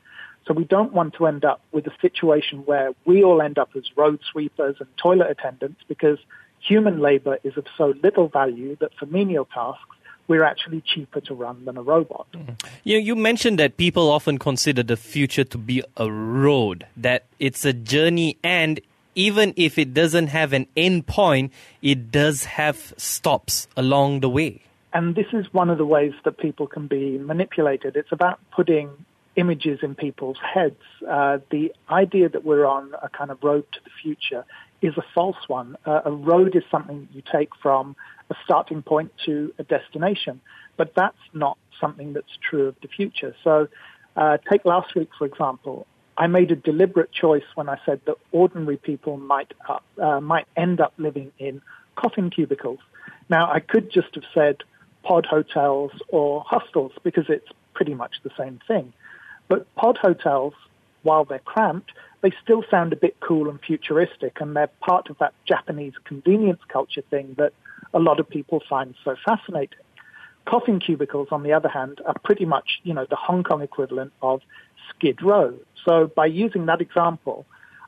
So 0.48 0.54
we 0.54 0.64
don't 0.64 0.94
want 0.94 1.16
to 1.16 1.28
end 1.28 1.44
up 1.44 1.62
with 1.72 1.86
a 1.88 1.94
situation 2.02 2.60
where 2.66 2.92
we 3.06 3.24
all 3.24 3.42
end 3.42 3.58
up 3.58 3.72
as 3.76 3.84
road 3.96 4.20
sweepers 4.32 4.78
and 4.80 4.88
toilet 4.98 5.30
attendants 5.30 5.82
because 5.88 6.20
human 6.60 7.00
labor 7.00 7.38
is 7.44 7.58
of 7.58 7.66
so 7.78 7.94
little 8.04 8.28
value 8.28 8.76
that 8.80 8.92
for 8.98 9.06
menial 9.08 9.46
tasks, 9.46 9.84
we're 10.28 10.44
actually 10.44 10.82
cheaper 10.82 11.20
to 11.22 11.34
run 11.34 11.66
than 11.66 11.78
a 11.78 11.82
robot. 11.82 12.28
Mm. 12.34 12.56
You, 12.84 12.98
you 13.00 13.16
mentioned 13.16 13.60
that 13.60 13.78
people 13.78 14.10
often 14.10 14.38
consider 14.38 14.82
the 14.84 14.96
future 14.96 15.44
to 15.44 15.58
be 15.58 15.84
a 15.98 16.10
road, 16.10 16.88
that 16.96 17.26
it's 17.40 17.66
a 17.66 17.74
journey, 17.74 18.38
and 18.44 18.80
even 19.16 19.54
if 19.58 19.78
it 19.78 19.94
doesn't 19.94 20.28
have 20.28 20.54
an 20.54 20.68
end 20.76 21.08
point, 21.08 21.52
it 21.82 22.12
does 22.12 22.46
have 22.46 22.94
stops 22.98 23.68
along 23.76 24.22
the 24.22 24.30
way. 24.30 24.62
And 24.94 25.16
this 25.16 25.28
is 25.32 25.46
one 25.54 25.70
of 25.70 25.78
the 25.78 25.86
ways 25.86 26.14
that 26.26 26.38
people 26.38 26.68
can 26.68 26.88
be 26.88 27.18
manipulated. 27.18 27.96
It's 27.96 28.12
about 28.12 28.40
putting 28.52 28.90
images 29.36 29.80
in 29.82 29.96
people's 29.96 30.38
heads. 30.54 30.82
Uh, 31.08 31.40
the 31.50 31.74
idea 31.90 32.28
that 32.28 32.44
we're 32.44 32.66
on 32.66 32.92
a 33.02 33.10
kind 33.10 33.32
of 33.32 33.42
road 33.42 33.66
to 33.72 33.80
the 33.84 33.90
future 34.02 34.44
is 34.82 34.98
a 34.98 35.04
false 35.14 35.38
one. 35.48 35.78
Uh, 35.86 36.02
a 36.06 36.12
road 36.12 36.56
is 36.56 36.64
something 36.70 37.08
you 37.14 37.22
take 37.32 37.50
from 37.62 37.96
a 38.30 38.36
starting 38.44 38.82
point 38.82 39.12
to 39.26 39.54
a 39.60 39.64
destination, 39.64 40.42
but 40.76 40.94
that's 40.96 41.16
not 41.34 41.58
something 41.80 42.14
that's 42.14 42.38
true 42.50 42.68
of 42.68 42.76
the 42.82 42.88
future. 42.88 43.36
So 43.44 43.68
uh, 44.16 44.38
take 44.50 44.66
last 44.66 44.94
week, 44.96 45.10
for 45.18 45.26
example. 45.26 45.88
I 46.18 46.28
made 46.28 46.52
a 46.52 46.56
deliberate 46.56 47.12
choice 47.12 47.44
when 47.56 47.70
I 47.70 47.80
said 47.86 48.02
that 48.06 48.16
ordinary 48.32 48.78
people 48.78 49.18
might 49.18 49.54
uh, 49.98 50.20
might 50.22 50.48
end 50.56 50.82
up 50.82 50.94
living 50.98 51.32
in 51.40 51.62
coffin 51.96 52.30
cubicles. 52.30 52.80
Now, 53.30 53.52
I 53.52 53.60
could 53.60 53.92
just 53.92 54.14
have 54.16 54.26
said 54.34 54.58
pod 55.04 55.26
hotels 55.26 55.92
or 56.10 56.42
hostels 56.42 56.92
because 57.04 57.26
it's 57.30 57.48
pretty 57.74 57.94
much 57.94 58.16
the 58.24 58.32
same 58.38 58.60
thing. 58.68 58.94
But 59.48 59.74
pod 59.76 59.98
hotels, 59.98 60.54
while 61.04 61.26
they're 61.26 61.40
cramped, 61.40 61.92
they 62.22 62.32
still 62.44 62.64
sound 62.70 62.94
a 62.94 62.96
bit 62.96 63.20
cool 63.20 63.50
and 63.50 63.60
futuristic, 63.60 64.40
and 64.42 64.56
they're 64.56 64.68
part 64.68 65.10
of 65.10 65.18
that 65.20 65.34
Japanese 65.46 65.94
convenience 66.04 66.62
culture 66.68 67.02
thing 67.10 67.36
that 67.38 67.54
a 67.94 68.00
lot 68.00 68.20
of 68.20 68.30
people 68.30 68.62
find 68.70 68.94
so 69.04 69.16
fascinating. 69.26 69.80
Coffin 70.46 70.80
cubicles, 70.80 71.28
on 71.32 71.44
the 71.44 71.54
other 71.54 71.70
hand, 71.70 72.02
are 72.06 72.16
pretty 72.24 72.46
much, 72.46 72.80
you 72.84 72.94
know, 72.94 73.06
the 73.10 73.16
Hong 73.16 73.44
Kong 73.44 73.62
equivalent 73.62 74.12
of 74.22 74.42
Skid 74.90 75.22
Row. 75.22 75.58
So 75.86 76.08
by 76.08 76.28
using 76.28 76.66
that 76.68 76.82
example, 76.82 77.46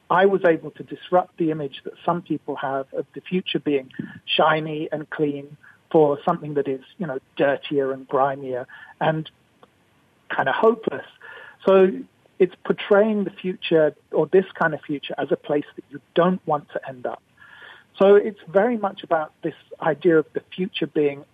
I 0.10 0.26
was 0.26 0.42
able 0.46 0.72
to 0.72 0.84
disrupt 0.84 1.38
the 1.38 1.52
image 1.52 1.82
that 1.86 1.94
some 2.06 2.22
people 2.22 2.56
have 2.58 2.86
of 2.94 3.06
the 3.14 3.22
future 3.22 3.60
being 3.60 3.92
shiny 4.26 4.90
and 4.92 5.10
clean 5.10 5.58
for 5.92 6.20
something 6.26 6.56
that 6.56 6.68
is, 6.68 6.82
you 6.98 7.08
know, 7.08 7.20
dirtier 7.38 7.92
and 7.92 8.08
grimier 8.08 8.66
and 9.00 9.30
kind 10.30 10.50
of 10.50 10.56
hopeless. 10.56 11.06
So 11.66 11.92
it's 12.40 12.56
portraying 12.66 13.24
the 13.24 13.30
future 13.30 13.96
or 14.12 14.28
this 14.28 14.46
kind 14.54 14.74
of 14.74 14.82
future 14.82 15.14
as 15.18 15.32
a 15.32 15.38
place 15.38 15.66
that 15.76 15.86
you 15.92 16.02
don't 16.16 16.46
want 16.48 16.70
to 16.74 16.88
end 16.88 17.06
up. 17.06 17.22
So 17.98 18.16
it's 18.16 18.40
very 18.48 18.78
much 18.78 19.04
about 19.04 19.32
this 19.44 19.54
idea 19.82 20.18
of 20.18 20.26
the 20.34 20.42
future 20.56 20.88
being 20.88 21.26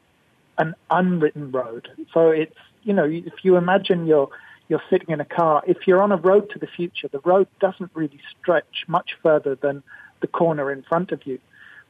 an 0.58 0.76
unwritten 0.92 1.52
road. 1.52 1.88
So 2.14 2.30
it's, 2.30 2.58
you 2.84 2.94
know, 2.94 3.06
if 3.06 3.34
you 3.44 3.56
imagine 3.56 4.08
you're, 4.08 4.30
you're 4.70 4.82
sitting 4.90 5.10
in 5.10 5.20
a 5.20 5.26
car, 5.26 5.64
if 5.68 5.78
you're 5.88 6.02
on 6.02 6.12
a 6.12 6.18
road 6.18 6.52
to 6.52 6.60
the 6.60 6.68
future, 6.68 7.10
the 7.12 7.20
road 7.20 7.48
doesn't 7.60 7.92
really 7.94 8.20
stretch 8.40 8.86
much 8.88 9.12
further 9.22 9.56
than 9.56 9.84
the 10.22 10.28
corner 10.28 10.72
in 10.72 10.84
front 10.84 11.12
of 11.12 11.26
you. 11.26 11.40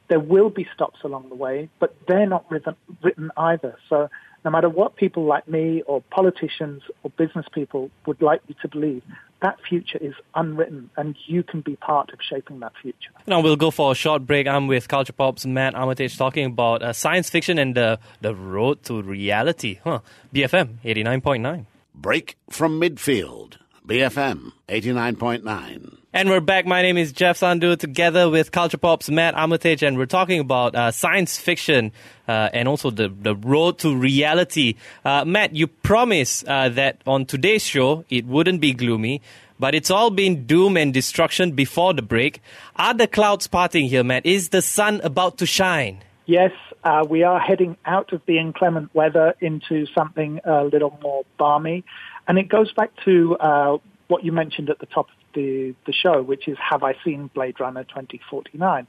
There 0.08 0.18
will 0.18 0.50
be 0.50 0.66
stops 0.74 1.00
along 1.04 1.28
the 1.28 1.36
way, 1.36 1.68
but 1.78 1.94
they're 2.08 2.26
not 2.26 2.50
written, 2.50 2.74
written 3.02 3.30
either. 3.36 3.76
So 3.88 4.08
no 4.44 4.50
matter 4.50 4.68
what 4.68 4.96
people 4.96 5.24
like 5.24 5.46
me 5.46 5.82
or 5.82 6.00
politicians 6.10 6.82
or 7.02 7.10
business 7.10 7.46
people 7.52 7.90
would 8.06 8.20
like 8.22 8.40
you 8.48 8.54
to 8.62 8.68
believe, 8.68 9.02
that 9.42 9.58
future 9.68 9.98
is 10.00 10.14
unwritten 10.34 10.90
and 10.96 11.16
you 11.26 11.42
can 11.42 11.60
be 11.60 11.76
part 11.76 12.10
of 12.12 12.18
shaping 12.26 12.60
that 12.60 12.72
future. 12.80 13.10
Now 13.26 13.40
we'll 13.40 13.56
go 13.56 13.70
for 13.70 13.92
a 13.92 13.94
short 13.94 14.26
break. 14.26 14.46
I'm 14.46 14.66
with 14.66 14.88
Culture 14.88 15.12
Pop's 15.12 15.46
Matt 15.46 15.74
Armitage 15.74 16.16
talking 16.16 16.46
about 16.46 16.82
uh, 16.82 16.92
science 16.92 17.30
fiction 17.30 17.58
and 17.58 17.74
the, 17.74 17.98
the 18.20 18.34
road 18.34 18.82
to 18.84 19.02
reality. 19.02 19.78
Huh. 19.84 20.00
BFM 20.34 20.78
89.9. 20.84 21.66
Break 22.00 22.38
from 22.48 22.80
midfield. 22.80 23.58
BFM 23.86 24.52
89.9. 24.70 25.98
And 26.14 26.30
we're 26.30 26.40
back. 26.40 26.64
My 26.64 26.80
name 26.80 26.96
is 26.96 27.12
Jeff 27.12 27.38
Sandhu, 27.38 27.78
together 27.78 28.30
with 28.30 28.52
Culture 28.52 28.78
Pop's 28.78 29.10
Matt 29.10 29.34
Armitage, 29.34 29.82
and 29.82 29.98
we're 29.98 30.06
talking 30.06 30.40
about 30.40 30.74
uh, 30.74 30.92
science 30.92 31.36
fiction 31.36 31.92
uh, 32.26 32.48
and 32.54 32.68
also 32.68 32.90
the, 32.90 33.10
the 33.10 33.36
road 33.36 33.80
to 33.80 33.94
reality. 33.94 34.76
Uh, 35.04 35.26
Matt, 35.26 35.54
you 35.54 35.66
promised 35.66 36.48
uh, 36.48 36.70
that 36.70 37.02
on 37.06 37.26
today's 37.26 37.62
show 37.62 38.06
it 38.08 38.24
wouldn't 38.24 38.62
be 38.62 38.72
gloomy, 38.72 39.20
but 39.58 39.74
it's 39.74 39.90
all 39.90 40.08
been 40.10 40.46
doom 40.46 40.78
and 40.78 40.94
destruction 40.94 41.52
before 41.52 41.92
the 41.92 42.00
break. 42.00 42.40
Are 42.76 42.94
the 42.94 43.08
clouds 43.08 43.46
parting 43.46 43.88
here, 43.88 44.02
Matt? 44.02 44.24
Is 44.24 44.48
the 44.48 44.62
sun 44.62 45.02
about 45.04 45.36
to 45.36 45.44
shine? 45.44 46.02
Yes, 46.24 46.52
uh, 46.84 47.04
we 47.08 47.22
are 47.22 47.38
heading 47.38 47.76
out 47.84 48.12
of 48.12 48.22
the 48.26 48.38
inclement 48.38 48.94
weather 48.94 49.34
into 49.40 49.86
something 49.94 50.40
a 50.44 50.64
little 50.64 50.98
more 51.02 51.24
balmy. 51.38 51.84
And 52.26 52.38
it 52.38 52.48
goes 52.48 52.72
back 52.72 52.90
to 53.04 53.36
uh, 53.36 53.78
what 54.08 54.24
you 54.24 54.32
mentioned 54.32 54.70
at 54.70 54.78
the 54.78 54.86
top 54.86 55.08
of 55.08 55.14
the, 55.34 55.74
the 55.86 55.92
show, 55.92 56.22
which 56.22 56.48
is 56.48 56.56
have 56.58 56.82
I 56.82 56.94
seen 57.04 57.28
Blade 57.34 57.60
Runner 57.60 57.84
2049? 57.84 58.86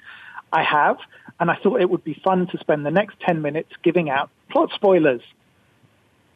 I 0.54 0.64
have, 0.64 0.98
and 1.40 1.50
I 1.50 1.56
thought 1.56 1.80
it 1.80 1.90
would 1.90 2.04
be 2.04 2.20
fun 2.24 2.48
to 2.48 2.58
spend 2.58 2.86
the 2.86 2.92
next 2.92 3.20
10 3.22 3.42
minutes 3.42 3.72
giving 3.84 4.10
out 4.10 4.30
plot 4.50 4.70
spoilers. 4.74 5.22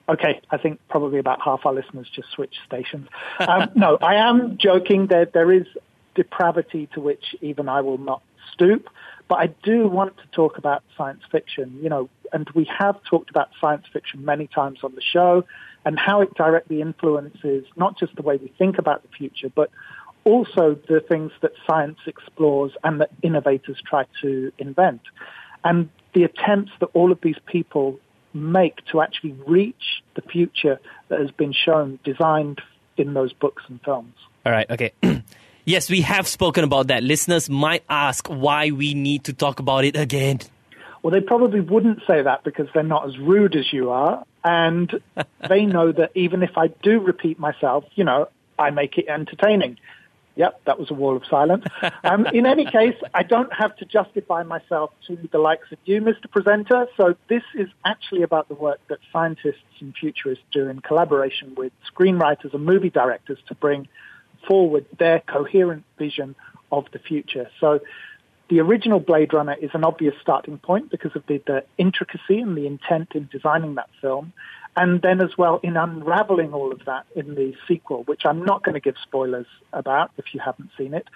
Okay, 0.07 0.39
I 0.51 0.57
think 0.57 0.79
probably 0.87 1.19
about 1.19 1.41
half 1.41 1.65
our 1.65 1.73
listeners 1.73 2.07
just 2.13 2.29
switched 2.31 2.59
stations. 2.65 3.07
Um, 3.39 3.71
no, 3.75 3.97
I 4.01 4.15
am 4.15 4.57
joking. 4.57 5.07
There, 5.07 5.25
there 5.25 5.51
is 5.51 5.65
depravity 6.13 6.87
to 6.93 7.01
which 7.01 7.35
even 7.41 7.67
I 7.67 7.81
will 7.81 7.97
not 7.97 8.21
stoop. 8.53 8.87
But 9.27 9.35
I 9.35 9.47
do 9.63 9.87
want 9.87 10.17
to 10.17 10.23
talk 10.31 10.57
about 10.57 10.83
science 10.97 11.21
fiction, 11.31 11.79
you 11.81 11.89
know, 11.89 12.09
and 12.31 12.47
we 12.53 12.65
have 12.65 13.01
talked 13.03 13.29
about 13.29 13.49
science 13.59 13.85
fiction 13.91 14.23
many 14.23 14.47
times 14.47 14.79
on 14.83 14.93
the 14.93 15.01
show 15.01 15.45
and 15.85 15.97
how 15.97 16.21
it 16.21 16.33
directly 16.35 16.81
influences 16.81 17.65
not 17.75 17.97
just 17.97 18.15
the 18.15 18.21
way 18.21 18.37
we 18.37 18.49
think 18.57 18.77
about 18.77 19.01
the 19.03 19.09
future, 19.09 19.49
but 19.53 19.71
also 20.23 20.77
the 20.87 20.99
things 20.99 21.31
that 21.41 21.51
science 21.67 21.99
explores 22.07 22.71
and 22.83 23.01
that 23.01 23.11
innovators 23.21 23.81
try 23.87 24.05
to 24.21 24.51
invent. 24.57 25.01
And 25.63 25.89
the 26.13 26.23
attempts 26.23 26.71
that 26.79 26.89
all 26.93 27.11
of 27.11 27.19
these 27.21 27.37
people 27.45 27.99
make 28.33 28.83
to 28.85 29.01
actually 29.01 29.33
reach 29.47 30.03
the 30.15 30.21
future 30.21 30.79
that 31.09 31.19
has 31.19 31.31
been 31.31 31.53
shown, 31.53 31.99
designed 32.03 32.61
in 32.97 33.13
those 33.13 33.33
books 33.33 33.63
and 33.67 33.81
films. 33.83 34.15
All 34.45 34.51
right, 34.51 34.69
okay. 34.69 34.91
yes, 35.65 35.89
we 35.89 36.01
have 36.01 36.27
spoken 36.27 36.63
about 36.63 36.87
that. 36.87 37.03
Listeners 37.03 37.49
might 37.49 37.83
ask 37.89 38.27
why 38.27 38.71
we 38.71 38.93
need 38.93 39.25
to 39.25 39.33
talk 39.33 39.59
about 39.59 39.83
it 39.83 39.95
again. 39.95 40.39
Well, 41.03 41.11
they 41.11 41.21
probably 41.21 41.59
wouldn't 41.59 41.99
say 42.07 42.23
that 42.23 42.43
because 42.43 42.67
they're 42.73 42.81
not 42.81 43.07
as 43.07 43.17
rude 43.19 43.55
as 43.55 43.71
you 43.71 43.91
are. 43.91 44.23
And 44.43 44.91
they 45.49 45.65
know 45.65 45.91
that 45.91 46.11
even 46.15 46.41
if 46.41 46.57
I 46.57 46.67
do 46.67 46.99
repeat 46.99 47.37
myself, 47.37 47.83
you 47.95 48.03
know, 48.03 48.29
I 48.57 48.71
make 48.71 48.97
it 48.97 49.07
entertaining. 49.07 49.77
Yep, 50.35 50.61
that 50.65 50.79
was 50.79 50.91
a 50.91 50.93
wall 50.93 51.15
of 51.15 51.23
silence. 51.29 51.65
Um, 52.03 52.27
in 52.27 52.45
any 52.45 52.65
case, 52.65 52.95
I 53.15 53.23
don't 53.23 53.51
have 53.51 53.75
to 53.77 53.85
justify 53.85 54.43
myself 54.43 54.91
to 55.07 55.17
the 55.31 55.39
likes 55.39 55.71
of 55.71 55.79
you, 55.85 56.01
Mr. 56.01 56.29
Presenter. 56.29 56.87
So 56.97 57.15
this 57.29 57.41
is 57.55 57.67
actually 57.83 58.21
about 58.21 58.47
the 58.47 58.53
work 58.53 58.79
that 58.89 58.99
scientists 59.11 59.63
and 59.79 59.93
futurists 59.99 60.43
do 60.51 60.67
in 60.69 60.81
collaboration 60.81 61.55
with 61.55 61.73
screenwriters 61.91 62.53
and 62.53 62.63
movie 62.63 62.91
directors 62.91 63.39
to 63.47 63.55
bring 63.55 63.87
forward 64.47 64.85
their 64.97 65.19
coherent 65.21 65.83
vision 65.97 66.35
of 66.71 66.85
the 66.91 66.99
future. 66.99 67.49
So 67.59 67.79
the 68.49 68.59
original 68.59 68.99
Blade 68.99 69.33
Runner 69.33 69.55
is 69.59 69.71
an 69.73 69.83
obvious 69.83 70.15
starting 70.21 70.57
point 70.57 70.91
because 70.91 71.15
of 71.15 71.23
the, 71.27 71.41
the 71.47 71.63
intricacy 71.77 72.39
and 72.39 72.55
the 72.55 72.67
intent 72.67 73.13
in 73.15 73.27
designing 73.31 73.75
that 73.75 73.89
film. 74.01 74.33
And 74.77 75.01
then 75.01 75.21
as 75.21 75.37
well 75.37 75.59
in 75.63 75.77
unraveling 75.77 76.53
all 76.53 76.71
of 76.71 76.83
that 76.85 77.05
in 77.15 77.35
the 77.35 77.53
sequel, 77.67 78.03
which 78.03 78.25
I'm 78.25 78.43
not 78.43 78.63
going 78.63 78.73
to 78.73 78.81
give 78.81 78.95
spoilers 79.01 79.47
about 79.71 80.11
if 80.17 80.33
you 80.33 80.41
haven't 80.41 80.69
seen 80.77 80.93
it. 80.93 81.07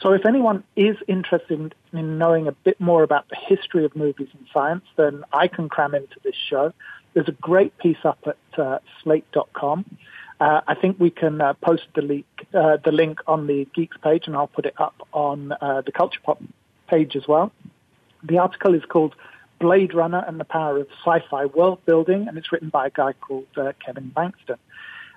So 0.00 0.12
if 0.12 0.24
anyone 0.26 0.62
is 0.76 0.96
interested 1.08 1.74
in, 1.92 2.18
knowing 2.18 2.46
a 2.46 2.52
bit 2.52 2.80
more 2.80 3.02
about 3.02 3.28
the 3.28 3.36
history 3.36 3.84
of 3.84 3.96
movies 3.96 4.28
and 4.32 4.46
science, 4.52 4.84
then 4.96 5.24
I 5.32 5.48
can 5.48 5.68
cram 5.68 5.94
into 5.94 6.16
this 6.22 6.36
show. 6.48 6.72
There's 7.14 7.28
a 7.28 7.32
great 7.32 7.76
piece 7.78 8.04
up 8.04 8.18
at 8.26 8.60
uh, 8.60 8.78
slate.com. 9.02 9.84
Uh, 10.40 10.60
I 10.66 10.74
think 10.74 11.00
we 11.00 11.10
can 11.10 11.40
uh, 11.40 11.54
post 11.54 11.82
the 11.94 12.02
link, 12.02 12.26
uh, 12.54 12.76
the 12.84 12.92
link 12.92 13.18
on 13.26 13.46
the 13.46 13.66
Geeks 13.74 13.96
page, 13.98 14.24
and 14.26 14.36
I'll 14.36 14.46
put 14.46 14.66
it 14.66 14.74
up 14.78 14.94
on 15.12 15.52
uh, 15.52 15.82
the 15.84 15.90
Culture 15.90 16.20
Pop 16.22 16.40
page 16.88 17.16
as 17.16 17.26
well. 17.26 17.50
The 18.22 18.38
article 18.38 18.74
is 18.74 18.82
called 18.84 19.14
Blade 19.58 19.94
Runner 19.94 20.24
and 20.26 20.38
the 20.38 20.44
Power 20.44 20.78
of 20.78 20.86
Sci-Fi 21.04 21.46
World 21.46 21.84
Building, 21.84 22.28
and 22.28 22.38
it's 22.38 22.52
written 22.52 22.68
by 22.68 22.86
a 22.86 22.90
guy 22.90 23.14
called 23.14 23.46
uh, 23.56 23.72
Kevin 23.84 24.12
Bankston. 24.16 24.58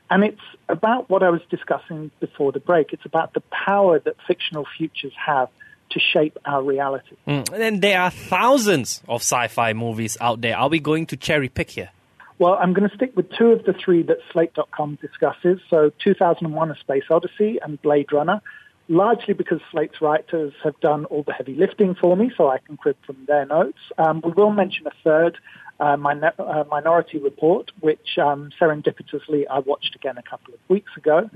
And 0.10 0.24
it's 0.24 0.42
about 0.68 1.10
what 1.10 1.24
I 1.24 1.30
was 1.30 1.42
discussing 1.50 2.12
before 2.20 2.51
the 2.51 2.60
break. 2.60 2.92
It's 2.92 3.06
about 3.06 3.34
the 3.34 3.42
power 3.66 4.00
that 4.00 4.16
fictional 4.28 4.66
futures 4.78 5.13
have 5.25 5.50
to 5.92 6.00
shape 6.00 6.38
our 6.46 6.63
reality. 6.63 7.16
Mm. 7.28 7.51
And 7.54 7.82
there 7.82 8.01
are 8.01 8.12
thousands 8.12 9.01
of 9.08 9.22
sci-fi 9.22 9.74
movies 9.74 10.18
out 10.20 10.42
there. 10.42 10.58
Are 10.58 10.68
we 10.68 10.80
going 10.80 11.06
to 11.08 11.18
cherry 11.18 11.48
pick 11.48 11.72
here? 11.72 11.92
Well, 12.41 12.57
I'm 12.60 12.74
going 12.74 12.89
to 12.89 12.95
stick 12.95 13.15
with 13.15 13.31
two 13.38 13.51
of 13.51 13.65
the 13.65 13.74
three 13.74 14.01
that 14.01 14.17
Slate.com 14.33 14.98
discusses. 15.00 15.60
So 15.69 15.91
2001 16.03 16.71
A 16.71 16.75
Space 16.79 17.03
Odyssey 17.12 17.60
and 17.62 17.79
Blade 17.83 18.12
Runner 18.12 18.41
largely 18.88 19.36
because 19.36 19.60
Slate's 19.71 20.01
writers 20.01 20.51
have 20.63 20.77
done 20.79 21.05
all 21.05 21.21
the 21.21 21.33
heavy 21.33 21.53
lifting 21.53 21.93
for 21.93 22.17
me, 22.17 22.31
so 22.36 22.50
I 22.50 22.57
can 22.57 22.77
crib 22.77 22.98
from 23.05 23.17
their 23.27 23.45
notes. 23.45 23.77
Um, 24.00 24.21
we 24.25 24.31
will 24.31 24.50
mention 24.50 24.88
a 24.88 24.91
third, 25.03 25.38
uh, 25.79 25.95
uh, 25.95 26.63
Minority 26.67 27.19
Report, 27.19 27.71
which 27.79 28.17
um, 28.17 28.50
serendipitously 28.60 29.43
I 29.48 29.60
watched 29.60 29.95
again 29.95 30.17
a 30.17 30.24
couple 30.24 30.55
of 30.55 30.60
weeks 30.67 30.91
ago. 30.98 31.29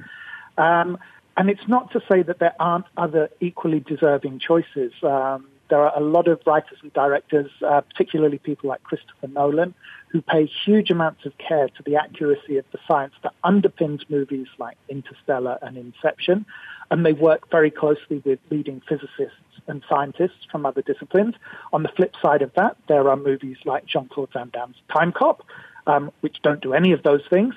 Um, 0.57 0.97
and 1.38 1.51
it's 1.51 1.67
not 1.67 1.91
to 1.91 2.01
say 2.12 2.24
that 2.24 2.39
there 2.39 2.55
aren't 2.59 2.85
other 2.97 3.29
equally 3.39 3.79
deserving 3.79 4.39
choices. 4.39 4.91
Um, 5.03 5.45
there 5.69 5.81
are 5.81 5.97
a 5.97 6.03
lot 6.03 6.27
of 6.27 6.39
writers 6.45 6.77
and 6.81 6.93
directors, 6.93 7.50
uh, 7.65 7.81
particularly 7.81 8.38
people 8.38 8.69
like 8.69 8.83
Christopher 8.83 9.27
Nolan, 9.27 9.74
who 10.15 10.22
pay 10.22 10.50
huge 10.65 10.91
amounts 10.91 11.25
of 11.25 11.38
care 11.38 11.67
to 11.67 11.84
the 11.84 11.98
accuracy 11.98 12.55
of 12.55 12.63
the 12.72 12.79
science 12.88 13.13
that 13.22 13.34
underpins 13.43 14.10
movies 14.10 14.48
like 14.57 14.77
Interstellar 14.88 15.60
and 15.62 15.75
Inception 15.75 16.45
and 16.89 17.05
they 17.05 17.12
work 17.12 17.51
very 17.51 17.69
closely 17.69 18.22
with 18.24 18.39
leading 18.50 18.81
physicists 18.88 19.36
and 19.67 19.84
scientists 19.89 20.45
from 20.50 20.65
other 20.65 20.81
disciplines. 20.81 21.36
On 21.74 21.84
the 21.84 21.89
flip 21.89 22.15
side 22.22 22.41
of 22.41 22.53
that, 22.55 22.77
there 22.88 23.10
are 23.10 23.17
movies 23.17 23.57
like 23.65 23.86
Jean-Claude 23.88 24.31
Van 24.31 24.50
Damme's 24.53 24.77
Timecop, 24.89 25.39
um, 25.86 26.13
which 26.22 26.38
don't 26.41 26.62
do 26.62 26.74
any 26.74 26.93
of 26.93 27.03
those 27.03 27.24
things. 27.29 27.53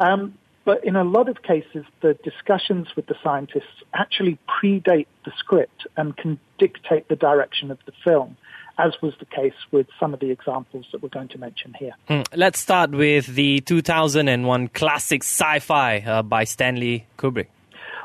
Um, 0.00 0.36
but 0.64 0.84
in 0.84 0.96
a 0.96 1.04
lot 1.04 1.28
of 1.28 1.44
cases, 1.44 1.84
the 2.00 2.14
discussions 2.24 2.88
with 2.96 3.06
the 3.06 3.14
scientists 3.22 3.84
actually 3.94 4.38
predate 4.48 5.06
the 5.24 5.32
script 5.38 5.86
and 5.96 6.16
can 6.16 6.40
dictate 6.58 7.06
the 7.06 7.16
direction 7.16 7.70
of 7.70 7.78
the 7.86 7.92
film, 8.02 8.36
as 8.82 9.00
was 9.00 9.14
the 9.20 9.26
case 9.26 9.54
with 9.70 9.86
some 10.00 10.12
of 10.12 10.20
the 10.20 10.30
examples 10.30 10.86
that 10.90 11.02
we're 11.02 11.08
going 11.08 11.28
to 11.28 11.38
mention 11.38 11.72
here. 11.78 11.92
Mm. 12.08 12.26
Let's 12.34 12.58
start 12.58 12.90
with 12.90 13.26
the 13.26 13.60
2001 13.60 14.68
classic 14.68 15.22
sci-fi 15.22 15.98
uh, 15.98 16.22
by 16.22 16.44
Stanley 16.44 17.06
Kubrick. 17.16 17.46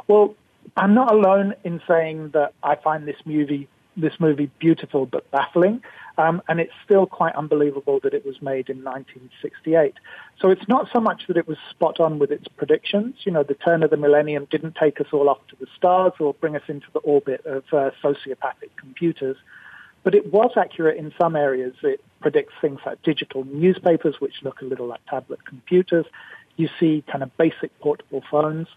Well, 0.08 0.36
I'm 0.76 0.94
not 0.94 1.12
alone 1.12 1.56
in 1.64 1.82
saying 1.88 2.30
that 2.34 2.54
I 2.62 2.76
find 2.76 3.08
this 3.08 3.18
movie 3.26 3.68
this 4.00 4.14
movie 4.20 4.52
beautiful 4.60 5.08
but 5.08 5.30
baffling, 5.32 5.82
um, 6.20 6.40
and 6.48 6.60
it's 6.60 6.72
still 6.86 7.08
quite 7.08 7.36
unbelievable 7.36 8.00
that 8.04 8.14
it 8.14 8.24
was 8.24 8.40
made 8.44 8.70
in 8.70 8.84
1968. 8.84 9.96
So 10.40 10.52
it's 10.52 10.68
not 10.68 10.88
so 10.94 11.00
much 11.00 11.24
that 11.28 11.36
it 11.36 11.48
was 11.48 11.58
spot 11.72 12.00
on 12.00 12.20
with 12.20 12.32
its 12.32 12.48
predictions. 12.48 13.16
You 13.24 13.32
know, 13.32 13.42
the 13.42 13.56
turn 13.56 13.82
of 13.82 13.90
the 13.90 13.98
millennium 13.98 14.48
didn't 14.52 14.76
take 14.76 15.02
us 15.02 15.08
all 15.12 15.30
off 15.30 15.40
to 15.50 15.56
the 15.60 15.66
stars 15.76 16.14
or 16.20 16.36
bring 16.36 16.56
us 16.56 16.62
into 16.68 16.86
the 16.94 17.00
orbit 17.00 17.44
of 17.48 17.64
uh, 17.72 17.90
sociopathic 18.04 18.70
computers. 18.80 19.38
But 20.08 20.16
it 20.16 20.32
was 20.32 20.52
accurate 20.56 20.96
in 20.96 21.14
some 21.20 21.36
areas. 21.36 21.74
It 21.84 22.00
predicts 22.22 22.54
things 22.62 22.80
like 22.86 23.04
digital 23.04 23.44
newspapers, 23.44 24.16
which 24.22 24.36
look 24.42 24.62
a 24.62 24.64
little 24.64 24.88
like 24.88 25.06
tablet 25.10 25.44
computers. 25.44 26.06
You 26.56 26.70
see 26.80 27.04
kind 27.12 27.24
of 27.24 27.36
basic 27.36 27.78
portable 27.82 28.24
phones. 28.32 28.70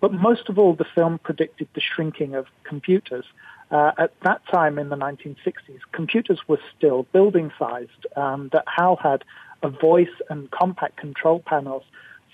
But 0.00 0.14
most 0.14 0.48
of 0.48 0.58
all, 0.58 0.72
the 0.72 0.86
film 0.94 1.18
predicted 1.18 1.68
the 1.74 1.82
shrinking 1.82 2.34
of 2.34 2.46
computers. 2.64 3.26
Uh, 3.70 3.92
at 3.98 4.14
that 4.22 4.40
time 4.50 4.78
in 4.78 4.88
the 4.88 4.96
1960s, 4.96 5.80
computers 5.92 6.40
were 6.48 6.60
still 6.74 7.02
building 7.12 7.52
sized. 7.58 8.06
Um, 8.16 8.48
that 8.54 8.64
HAL 8.66 8.96
had 8.96 9.24
a 9.62 9.68
voice 9.68 10.16
and 10.30 10.50
compact 10.50 10.96
control 10.96 11.40
panels 11.40 11.82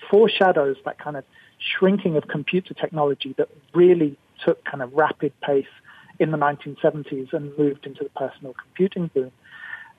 foreshadows 0.09 0.77
that 0.85 0.97
kind 0.97 1.17
of 1.17 1.25
shrinking 1.59 2.15
of 2.15 2.29
computer 2.29 2.73
technology 2.73 3.35
that 3.37 3.49
really 3.73 4.17
took 4.45 4.63
kind 4.63 4.81
of 4.81 4.93
rapid 4.93 5.33
pace 5.41 5.67
in 6.19 6.31
the 6.31 6.37
1970s 6.37 7.33
and 7.33 7.57
moved 7.57 7.85
into 7.85 8.03
the 8.03 8.09
personal 8.09 8.53
computing 8.53 9.09
boom. 9.13 9.31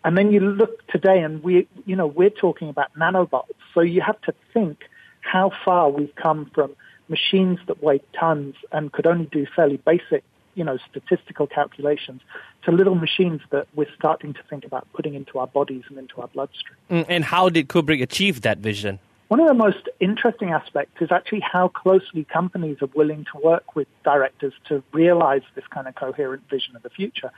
And 0.04 0.16
then 0.16 0.30
you 0.30 0.40
look 0.40 0.86
today 0.86 1.20
and 1.20 1.42
we, 1.42 1.66
you 1.84 1.96
know, 1.96 2.06
we're 2.06 2.30
talking 2.30 2.68
about 2.68 2.94
nanobots. 2.94 3.48
So 3.74 3.80
you 3.80 4.00
have 4.02 4.20
to 4.22 4.34
think 4.54 4.84
how 5.20 5.50
far 5.64 5.90
we've 5.90 6.14
come 6.14 6.50
from 6.54 6.76
machines 7.08 7.58
that 7.66 7.82
weighed 7.82 8.02
tons 8.18 8.54
and 8.72 8.92
could 8.92 9.06
only 9.06 9.26
do 9.26 9.46
fairly 9.54 9.78
basic, 9.78 10.22
you 10.54 10.64
know, 10.64 10.78
statistical 10.90 11.46
calculations 11.46 12.20
to 12.64 12.72
little 12.72 12.94
machines 12.94 13.40
that 13.50 13.66
we're 13.74 13.92
starting 13.96 14.32
to 14.34 14.42
think 14.48 14.64
about 14.64 14.86
putting 14.92 15.14
into 15.14 15.38
our 15.38 15.46
bodies 15.46 15.82
and 15.88 15.98
into 15.98 16.20
our 16.20 16.28
bloodstream. 16.28 16.76
Mm, 16.90 17.06
and 17.08 17.24
how 17.24 17.48
did 17.48 17.68
Kubrick 17.68 18.02
achieve 18.02 18.42
that 18.42 18.58
vision? 18.58 18.98
One 19.28 19.40
of 19.40 19.48
the 19.48 19.54
most 19.54 19.88
interesting 19.98 20.50
aspects 20.50 21.00
is 21.00 21.10
actually 21.10 21.40
how 21.40 21.68
closely 21.68 22.24
companies 22.24 22.78
are 22.80 22.88
willing 22.94 23.24
to 23.32 23.40
work 23.42 23.74
with 23.74 23.88
directors 24.04 24.52
to 24.68 24.82
realize 24.92 25.42
this 25.54 25.64
kind 25.68 25.88
of 25.88 25.94
coherent 25.96 26.48
vision 26.48 26.76
of 26.76 26.82
the 26.82 26.90
future. 26.90 27.32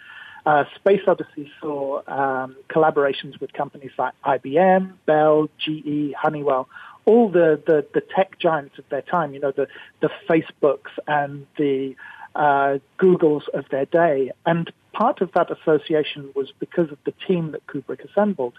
Uh, 0.45 0.65
Space 0.77 1.01
Odyssey 1.07 1.51
saw 1.61 2.03
um, 2.07 2.57
collaborations 2.69 3.41
with 3.41 3.53
companies 3.53 3.91
like 3.99 4.13
IBM, 4.25 4.93
Bell, 5.07 5.49
GE, 5.59 6.13
Honeywell, 6.15 6.69
all 7.07 7.31
the, 7.31 7.61
the, 7.67 7.87
the, 7.95 8.03
tech 8.15 8.39
giants 8.39 8.79
of 8.79 8.85
their 8.91 9.03
time, 9.03 9.33
you 9.33 9.41
know, 9.41 9.51
the, 9.51 9.67
the 10.01 10.11
Facebooks 10.29 10.91
and 11.07 11.47
the 11.57 11.97
uh, 12.35 12.79
Googles 12.99 13.49
of 13.55 13.65
their 13.71 13.87
day. 13.87 14.31
And 14.45 14.71
part 14.93 15.23
of 15.23 15.33
that 15.33 15.51
association 15.51 16.31
was 16.35 16.53
because 16.59 16.91
of 16.93 16.99
the 17.05 17.15
team 17.27 17.53
that 17.53 17.67
Kubrick 17.67 18.05
assembled. 18.09 18.55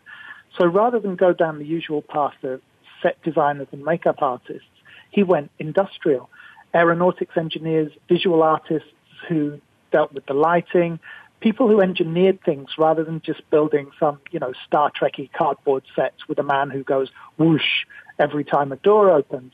So 0.60 0.66
rather 0.66 1.00
than 1.00 1.16
go 1.16 1.32
down 1.32 1.60
the 1.60 1.66
usual 1.66 2.02
path 2.02 2.44
of 2.44 2.62
set 3.02 3.22
designers 3.24 3.68
and 3.72 3.84
makeup 3.84 4.22
artists, 4.22 4.68
he 5.12 5.24
went 5.24 5.52
industrial. 5.60 6.30
Aeronautics 6.74 7.36
engineers, 7.36 7.92
visual 8.08 8.44
artists 8.44 8.90
who 9.28 9.60
dealt 9.92 10.14
with 10.14 10.26
the 10.28 10.34
lighting, 10.34 11.00
people 11.40 11.68
who 11.68 11.82
engineered 11.82 12.42
things 12.44 12.70
rather 12.78 13.04
than 13.04 13.22
just 13.22 13.48
building 13.50 13.90
some, 14.00 14.20
you 14.32 14.40
know, 14.40 14.54
Star 14.68 14.92
Trekky 14.92 15.32
cardboard 15.32 15.84
sets 15.96 16.28
with 16.28 16.38
a 16.40 16.44
man 16.44 16.70
who 16.70 16.84
goes 16.84 17.10
whoosh 17.38 17.86
every 18.20 18.44
time 18.44 18.72
a 18.72 18.76
door 18.76 19.10
opens. 19.10 19.54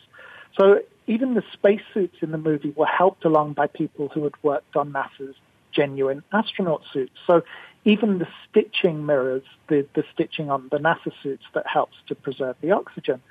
So 0.57 0.81
even 1.07 1.35
the 1.35 1.43
spacesuits 1.53 2.17
in 2.21 2.31
the 2.31 2.37
movie 2.37 2.73
were 2.75 2.85
helped 2.85 3.25
along 3.25 3.53
by 3.53 3.67
people 3.67 4.09
who 4.09 4.23
had 4.23 4.33
worked 4.41 4.75
on 4.75 4.91
NASA's 4.91 5.35
genuine 5.75 6.23
astronaut 6.31 6.81
suits. 6.91 7.13
So 7.27 7.43
even 7.83 8.19
the 8.19 8.27
stitching 8.49 9.05
mirrors 9.05 9.43
the, 9.67 9.85
the 9.93 10.03
stitching 10.13 10.49
on 10.49 10.67
the 10.71 10.77
NASA 10.77 11.11
suits 11.21 11.43
that 11.53 11.65
helps 11.67 11.95
to 12.07 12.15
preserve 12.15 12.55
the 12.61 12.71
oxygen. 12.71 13.21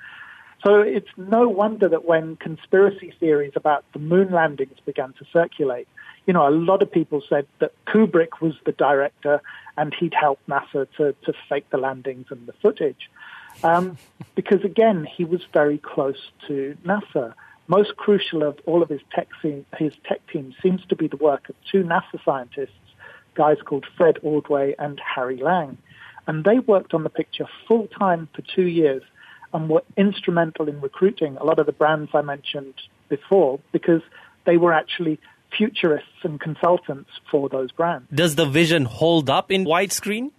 So 0.65 0.79
it's 0.79 1.09
no 1.17 1.47
wonder 1.47 1.87
that 1.89 2.05
when 2.05 2.37
conspiracy 2.37 3.13
theories 3.19 3.53
about 3.55 3.83
the 3.93 3.99
moon 3.99 4.31
landings 4.31 4.77
began 4.85 5.13
to 5.13 5.25
circulate, 5.31 5.87
you 6.25 6.33
know, 6.33 6.47
a 6.47 6.49
lot 6.49 6.81
of 6.81 6.91
people 6.91 7.21
said 7.27 7.45
that 7.59 7.71
Kubrick 7.85 8.41
was 8.41 8.53
the 8.65 8.71
director 8.71 9.41
and 9.77 9.93
he'd 9.93 10.13
helped 10.13 10.47
NASA 10.47 10.87
to, 10.97 11.13
to 11.23 11.33
fake 11.49 11.69
the 11.69 11.77
landings 11.77 12.27
and 12.29 12.47
the 12.47 12.53
footage. 12.53 13.11
Um, 13.63 13.97
because 14.35 14.63
again, 14.63 15.05
he 15.05 15.23
was 15.23 15.41
very 15.53 15.77
close 15.77 16.31
to 16.47 16.75
NASA. 16.85 17.33
Most 17.67 17.95
crucial 17.97 18.43
of 18.43 18.59
all 18.65 18.83
of 18.83 18.89
his 18.89 19.01
tech, 19.13 19.27
team, 19.41 19.65
his 19.77 19.93
tech 20.07 20.21
team 20.31 20.53
seems 20.61 20.81
to 20.89 20.95
be 20.95 21.07
the 21.07 21.17
work 21.17 21.49
of 21.49 21.55
two 21.71 21.83
NASA 21.83 22.23
scientists 22.23 22.71
guys 23.35 23.57
called 23.63 23.85
Fred 23.95 24.17
Ordway 24.23 24.75
and 24.79 24.99
Harry 24.99 25.37
Lange. 25.37 25.77
And 26.27 26.43
they 26.43 26.59
worked 26.59 26.93
on 26.93 27.03
the 27.03 27.09
picture 27.09 27.45
full 27.67 27.87
time 27.87 28.27
for 28.33 28.41
two 28.41 28.67
years 28.67 29.03
and 29.53 29.69
were 29.69 29.83
instrumental 29.95 30.67
in 30.67 30.81
recruiting 30.81 31.37
a 31.37 31.43
lot 31.43 31.59
of 31.59 31.65
the 31.65 31.71
brands 31.71 32.11
I 32.13 32.21
mentioned 32.21 32.73
before 33.09 33.59
because 33.71 34.01
they 34.45 34.57
were 34.57 34.73
actually 34.73 35.19
futurists 35.57 36.23
and 36.23 36.39
consultants 36.39 37.09
for 37.29 37.49
those 37.49 37.71
brands. 37.71 38.07
Does 38.13 38.35
the 38.35 38.45
vision 38.45 38.85
hold 38.85 39.29
up 39.29 39.51
in 39.51 39.65
widescreen? 39.65 40.31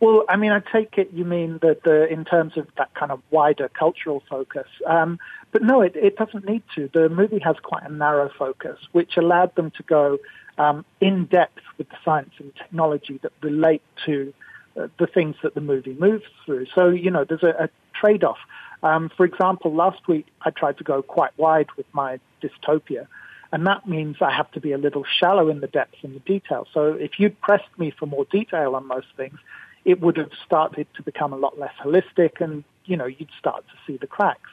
Well, 0.00 0.24
I 0.28 0.36
mean, 0.36 0.52
I 0.52 0.60
take 0.60 0.98
it 0.98 1.10
you 1.12 1.24
mean 1.24 1.58
that 1.62 1.82
the, 1.84 2.06
in 2.12 2.24
terms 2.24 2.56
of 2.56 2.66
that 2.76 2.92
kind 2.94 3.12
of 3.12 3.22
wider 3.30 3.68
cultural 3.68 4.22
focus. 4.28 4.66
Um, 4.86 5.18
but 5.52 5.62
no, 5.62 5.80
it, 5.80 5.94
it 5.96 6.16
doesn't 6.16 6.44
need 6.46 6.62
to. 6.74 6.90
The 6.92 7.08
movie 7.08 7.38
has 7.38 7.56
quite 7.62 7.84
a 7.84 7.92
narrow 7.92 8.30
focus, 8.36 8.78
which 8.92 9.16
allowed 9.16 9.54
them 9.54 9.70
to 9.76 9.82
go 9.84 10.18
um, 10.58 10.84
in 11.00 11.26
depth 11.26 11.60
with 11.78 11.88
the 11.88 11.96
science 12.04 12.32
and 12.38 12.54
technology 12.56 13.18
that 13.22 13.32
relate 13.40 13.82
to 14.06 14.34
uh, 14.78 14.88
the 14.98 15.06
things 15.06 15.36
that 15.42 15.54
the 15.54 15.60
movie 15.60 15.96
moves 15.98 16.24
through. 16.44 16.66
So, 16.74 16.88
you 16.88 17.10
know, 17.10 17.24
there's 17.24 17.42
a, 17.42 17.64
a 17.64 17.68
trade 17.98 18.24
off. 18.24 18.38
Um, 18.82 19.10
for 19.16 19.24
example, 19.24 19.72
last 19.74 20.06
week 20.08 20.26
I 20.42 20.50
tried 20.50 20.78
to 20.78 20.84
go 20.84 21.00
quite 21.02 21.30
wide 21.38 21.68
with 21.76 21.86
my 21.92 22.18
dystopia, 22.42 23.06
and 23.54 23.68
that 23.68 23.86
means 23.86 24.16
I 24.20 24.32
have 24.32 24.50
to 24.50 24.60
be 24.60 24.72
a 24.72 24.78
little 24.78 25.04
shallow 25.04 25.48
in 25.48 25.60
the 25.60 25.68
depth 25.68 25.94
and 26.02 26.16
the 26.16 26.18
detail. 26.18 26.66
So, 26.74 26.94
if 26.94 27.20
you'd 27.20 27.40
pressed 27.40 27.78
me 27.78 27.92
for 27.96 28.04
more 28.04 28.24
detail 28.24 28.74
on 28.74 28.88
most 28.88 29.06
things, 29.16 29.38
it 29.84 30.00
would 30.00 30.16
have 30.16 30.32
started 30.44 30.88
to 30.96 31.04
become 31.04 31.32
a 31.32 31.36
lot 31.36 31.56
less 31.56 31.72
holistic, 31.80 32.40
and 32.40 32.64
you 32.84 32.96
know, 32.96 33.06
you'd 33.06 33.30
start 33.38 33.64
to 33.68 33.74
see 33.86 33.96
the 33.96 34.08
cracks. 34.08 34.50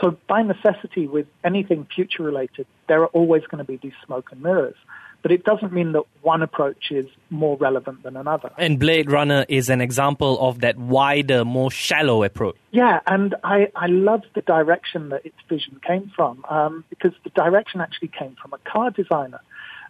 So, 0.00 0.16
by 0.28 0.40
necessity, 0.40 1.06
with 1.06 1.26
anything 1.44 1.86
future 1.94 2.22
related, 2.22 2.66
there 2.86 3.02
are 3.02 3.08
always 3.08 3.42
going 3.42 3.58
to 3.58 3.70
be 3.70 3.76
these 3.76 3.98
smoke 4.06 4.32
and 4.32 4.42
mirrors 4.42 4.76
but 5.22 5.32
it 5.32 5.44
doesn't 5.44 5.72
mean 5.72 5.92
that 5.92 6.04
one 6.22 6.42
approach 6.42 6.90
is 6.90 7.06
more 7.30 7.56
relevant 7.56 8.02
than 8.02 8.16
another. 8.16 8.50
And 8.56 8.78
Blade 8.78 9.10
Runner 9.10 9.44
is 9.48 9.68
an 9.68 9.80
example 9.80 10.38
of 10.40 10.60
that 10.60 10.78
wider, 10.78 11.44
more 11.44 11.70
shallow 11.70 12.22
approach. 12.22 12.56
Yeah, 12.70 13.00
and 13.06 13.34
I, 13.42 13.70
I 13.74 13.86
love 13.86 14.22
the 14.34 14.42
direction 14.42 15.08
that 15.08 15.26
its 15.26 15.36
vision 15.48 15.80
came 15.86 16.12
from 16.14 16.44
um, 16.48 16.84
because 16.90 17.12
the 17.24 17.30
direction 17.30 17.80
actually 17.80 18.08
came 18.08 18.36
from 18.40 18.52
a 18.52 18.58
car 18.70 18.90
designer, 18.90 19.40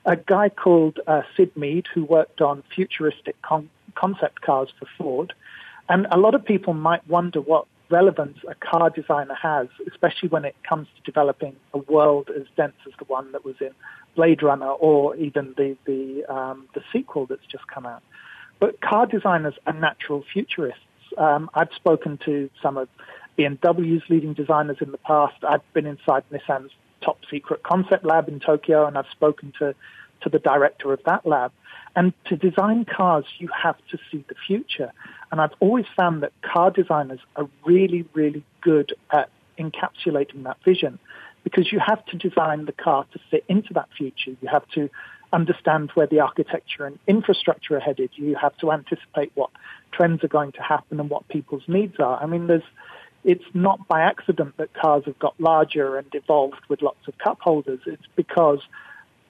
a 0.04 0.16
guy 0.16 0.48
called 0.48 1.00
uh, 1.06 1.22
Syd 1.36 1.54
Mead 1.56 1.86
who 1.92 2.04
worked 2.04 2.40
on 2.40 2.62
futuristic 2.74 3.40
con- 3.42 3.70
concept 3.94 4.40
cars 4.40 4.70
for 4.78 4.86
Ford. 4.96 5.34
And 5.90 6.06
a 6.10 6.18
lot 6.18 6.34
of 6.34 6.44
people 6.44 6.74
might 6.74 7.06
wonder 7.08 7.40
what 7.40 7.66
relevance 7.90 8.38
a 8.48 8.54
car 8.54 8.90
designer 8.90 9.34
has, 9.34 9.68
especially 9.90 10.28
when 10.28 10.44
it 10.44 10.54
comes 10.68 10.88
to 10.96 11.02
developing 11.02 11.56
a 11.72 11.78
world 11.78 12.30
as 12.34 12.46
dense 12.56 12.76
as 12.86 12.92
the 12.98 13.04
one 13.04 13.32
that 13.32 13.44
was 13.44 13.56
in 13.60 13.70
Blade 14.14 14.42
Runner 14.42 14.70
or 14.70 15.16
even 15.16 15.54
the 15.56 15.76
the, 15.86 16.24
um, 16.32 16.68
the 16.74 16.82
sequel 16.92 17.26
that's 17.26 17.46
just 17.50 17.66
come 17.66 17.86
out. 17.86 18.02
But 18.60 18.80
car 18.80 19.06
designers 19.06 19.54
are 19.66 19.72
natural 19.72 20.24
futurists. 20.32 20.80
Um, 21.16 21.48
I've 21.54 21.72
spoken 21.76 22.18
to 22.24 22.50
some 22.62 22.76
of 22.76 22.88
BMW's 23.38 24.02
leading 24.10 24.34
designers 24.34 24.78
in 24.80 24.90
the 24.90 24.98
past. 24.98 25.36
I've 25.48 25.72
been 25.72 25.86
inside 25.86 26.24
Nissan's 26.32 26.72
top 27.00 27.18
secret 27.30 27.62
concept 27.62 28.04
lab 28.04 28.28
in 28.28 28.40
Tokyo, 28.40 28.86
and 28.86 28.98
I've 28.98 29.10
spoken 29.12 29.52
to 29.60 29.74
to 30.22 30.28
the 30.28 30.40
director 30.40 30.92
of 30.92 31.00
that 31.06 31.24
lab. 31.24 31.52
And 31.96 32.12
to 32.26 32.36
design 32.36 32.84
cars, 32.84 33.24
you 33.38 33.48
have 33.48 33.76
to 33.90 33.98
see 34.10 34.24
the 34.28 34.34
future. 34.46 34.92
And 35.30 35.40
I've 35.40 35.54
always 35.60 35.86
found 35.96 36.22
that 36.22 36.32
car 36.42 36.70
designers 36.70 37.20
are 37.36 37.48
really, 37.64 38.06
really 38.14 38.44
good 38.60 38.94
at 39.12 39.30
encapsulating 39.58 40.44
that 40.44 40.58
vision 40.64 40.98
because 41.44 41.72
you 41.72 41.80
have 41.80 42.04
to 42.06 42.16
design 42.16 42.66
the 42.66 42.72
car 42.72 43.06
to 43.12 43.18
fit 43.30 43.44
into 43.48 43.72
that 43.74 43.88
future. 43.96 44.36
You 44.40 44.48
have 44.48 44.68
to 44.70 44.90
understand 45.32 45.90
where 45.94 46.06
the 46.06 46.20
architecture 46.20 46.86
and 46.86 46.98
infrastructure 47.06 47.76
are 47.76 47.80
headed. 47.80 48.10
You 48.14 48.36
have 48.36 48.56
to 48.58 48.72
anticipate 48.72 49.32
what 49.34 49.50
trends 49.92 50.24
are 50.24 50.28
going 50.28 50.52
to 50.52 50.62
happen 50.62 51.00
and 51.00 51.10
what 51.10 51.28
people's 51.28 51.64
needs 51.66 51.96
are. 51.98 52.22
I 52.22 52.26
mean, 52.26 52.46
there's, 52.46 52.62
it's 53.24 53.44
not 53.54 53.86
by 53.88 54.02
accident 54.02 54.56
that 54.56 54.72
cars 54.74 55.04
have 55.06 55.18
got 55.18 55.38
larger 55.38 55.96
and 55.96 56.06
evolved 56.14 56.62
with 56.68 56.82
lots 56.82 57.06
of 57.06 57.18
cup 57.18 57.40
holders. 57.40 57.80
It's 57.86 58.06
because 58.16 58.60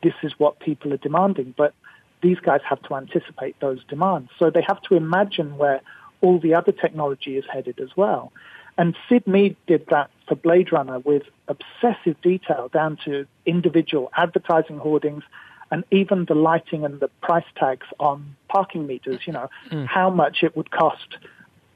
this 0.02 0.14
is 0.22 0.32
what 0.38 0.60
people 0.60 0.92
are 0.92 0.98
demanding. 0.98 1.54
But 1.56 1.74
these 2.22 2.38
guys 2.38 2.60
have 2.68 2.82
to 2.82 2.94
anticipate 2.94 3.58
those 3.60 3.82
demands. 3.84 4.30
So 4.38 4.50
they 4.50 4.62
have 4.66 4.80
to 4.82 4.94
imagine 4.94 5.56
where 5.56 5.80
all 6.20 6.38
the 6.38 6.54
other 6.54 6.72
technology 6.72 7.36
is 7.36 7.44
headed 7.52 7.80
as 7.80 7.96
well. 7.96 8.32
And 8.76 8.96
Syd 9.08 9.26
Mead 9.26 9.56
did 9.66 9.86
that 9.90 10.10
for 10.28 10.36
Blade 10.36 10.72
Runner 10.72 11.00
with 11.00 11.24
obsessive 11.48 12.20
detail 12.22 12.70
down 12.72 12.98
to 13.04 13.26
individual 13.44 14.10
advertising 14.16 14.78
hoardings 14.78 15.24
and 15.70 15.84
even 15.90 16.24
the 16.26 16.34
lighting 16.34 16.84
and 16.84 17.00
the 17.00 17.08
price 17.20 17.44
tags 17.56 17.86
on 17.98 18.36
parking 18.48 18.86
meters, 18.86 19.20
you 19.26 19.32
know, 19.32 19.50
mm. 19.70 19.86
how 19.86 20.10
much 20.10 20.38
it 20.42 20.56
would 20.56 20.70
cost 20.70 21.18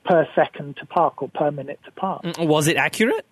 per 0.05 0.27
second 0.35 0.77
to 0.77 0.87
park 0.87 1.23
or 1.23 1.29
per 1.29 1.51
minute 1.51 1.81
to 1.85 1.91
park. 1.93 2.23
Mm, 2.23 2.47
was 2.47 2.69
it 2.69 2.77
accurate? 2.77 3.27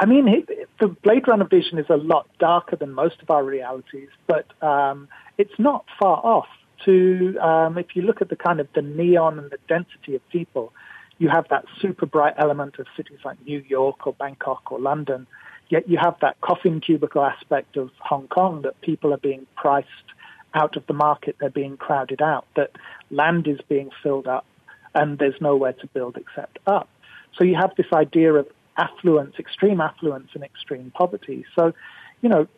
I 0.00 0.06
mean, 0.06 0.26
it, 0.28 0.68
the 0.80 0.88
Blade 0.88 1.28
Runner 1.28 1.44
vision 1.44 1.78
is 1.78 1.86
a 1.90 1.96
lot 1.96 2.26
darker 2.38 2.74
than 2.74 2.92
most 2.92 3.20
of 3.20 3.30
our 3.30 3.44
realities, 3.44 4.08
but 4.26 4.46
um, 4.62 5.08
it's 5.36 5.58
not 5.58 5.84
far 6.00 6.16
off. 6.24 6.48
To 6.86 7.38
um, 7.42 7.76
if 7.76 7.94
you 7.94 8.00
look 8.00 8.22
at 8.22 8.30
the 8.30 8.36
kind 8.36 8.58
of 8.58 8.66
the 8.74 8.80
neon 8.80 9.38
and 9.38 9.50
the 9.50 9.58
density 9.68 10.14
of 10.14 10.26
people, 10.30 10.72
you 11.18 11.28
have 11.28 11.46
that 11.50 11.66
super 11.82 12.06
bright 12.06 12.32
element 12.38 12.78
of 12.78 12.86
cities 12.96 13.18
like 13.22 13.36
New 13.44 13.62
York 13.68 14.06
or 14.06 14.14
Bangkok 14.14 14.72
or 14.72 14.80
London. 14.80 15.26
Yet 15.68 15.86
you 15.90 15.98
have 15.98 16.16
that 16.22 16.40
coffin 16.40 16.80
cubicle 16.80 17.22
aspect 17.22 17.76
of 17.76 17.90
Hong 17.98 18.28
Kong 18.28 18.62
that 18.62 18.80
people 18.80 19.12
are 19.12 19.18
being 19.18 19.46
priced 19.56 19.88
out 20.54 20.78
of 20.78 20.86
the 20.86 20.94
market, 20.94 21.36
they're 21.38 21.50
being 21.50 21.76
crowded 21.76 22.22
out, 22.22 22.46
that 22.56 22.70
land 23.10 23.46
is 23.46 23.60
being 23.68 23.90
filled 24.02 24.26
up 24.26 24.46
and 24.94 25.18
there's 25.18 25.38
nowhere 25.40 25.74
to 25.74 25.86
build 25.88 26.16
except 26.16 26.58
up. 26.66 26.88
So 27.36 27.44
you 27.44 27.56
have 27.56 27.72
this 27.76 27.92
idea 27.92 28.32
of 28.32 28.48
affluence, 28.80 29.34
extreme 29.38 29.80
affluence 29.80 30.30
and 30.34 30.42
extreme 30.42 30.90
poverty. 30.94 31.44
So, 31.54 31.72
you 32.22 32.28
know, 32.28 32.48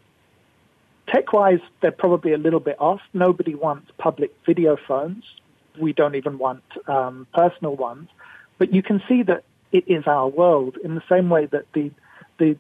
tech-wise, 1.09 1.61
they're 1.81 1.91
probably 1.91 2.33
a 2.33 2.39
little 2.39 2.61
bit 2.61 2.77
off. 2.81 3.01
Nobody 3.13 3.55
wants 3.55 3.91
public 3.99 4.33
video 4.47 4.77
phones. 4.89 5.25
We 5.79 5.93
don't 5.93 6.15
even 6.15 6.39
want 6.39 6.63
um, 6.87 7.27
personal 7.35 7.75
ones. 7.77 8.09
But 8.59 8.73
you 8.73 8.83
can 8.83 9.03
see 9.09 9.23
that 9.25 9.45
it 9.73 9.85
is 9.89 10.07
our 10.07 10.29
world 10.29 10.77
in 10.85 10.95
the 10.95 11.03
same 11.09 11.29
way 11.29 11.47
that 11.47 11.65
the 11.73 11.91
the 12.39 12.57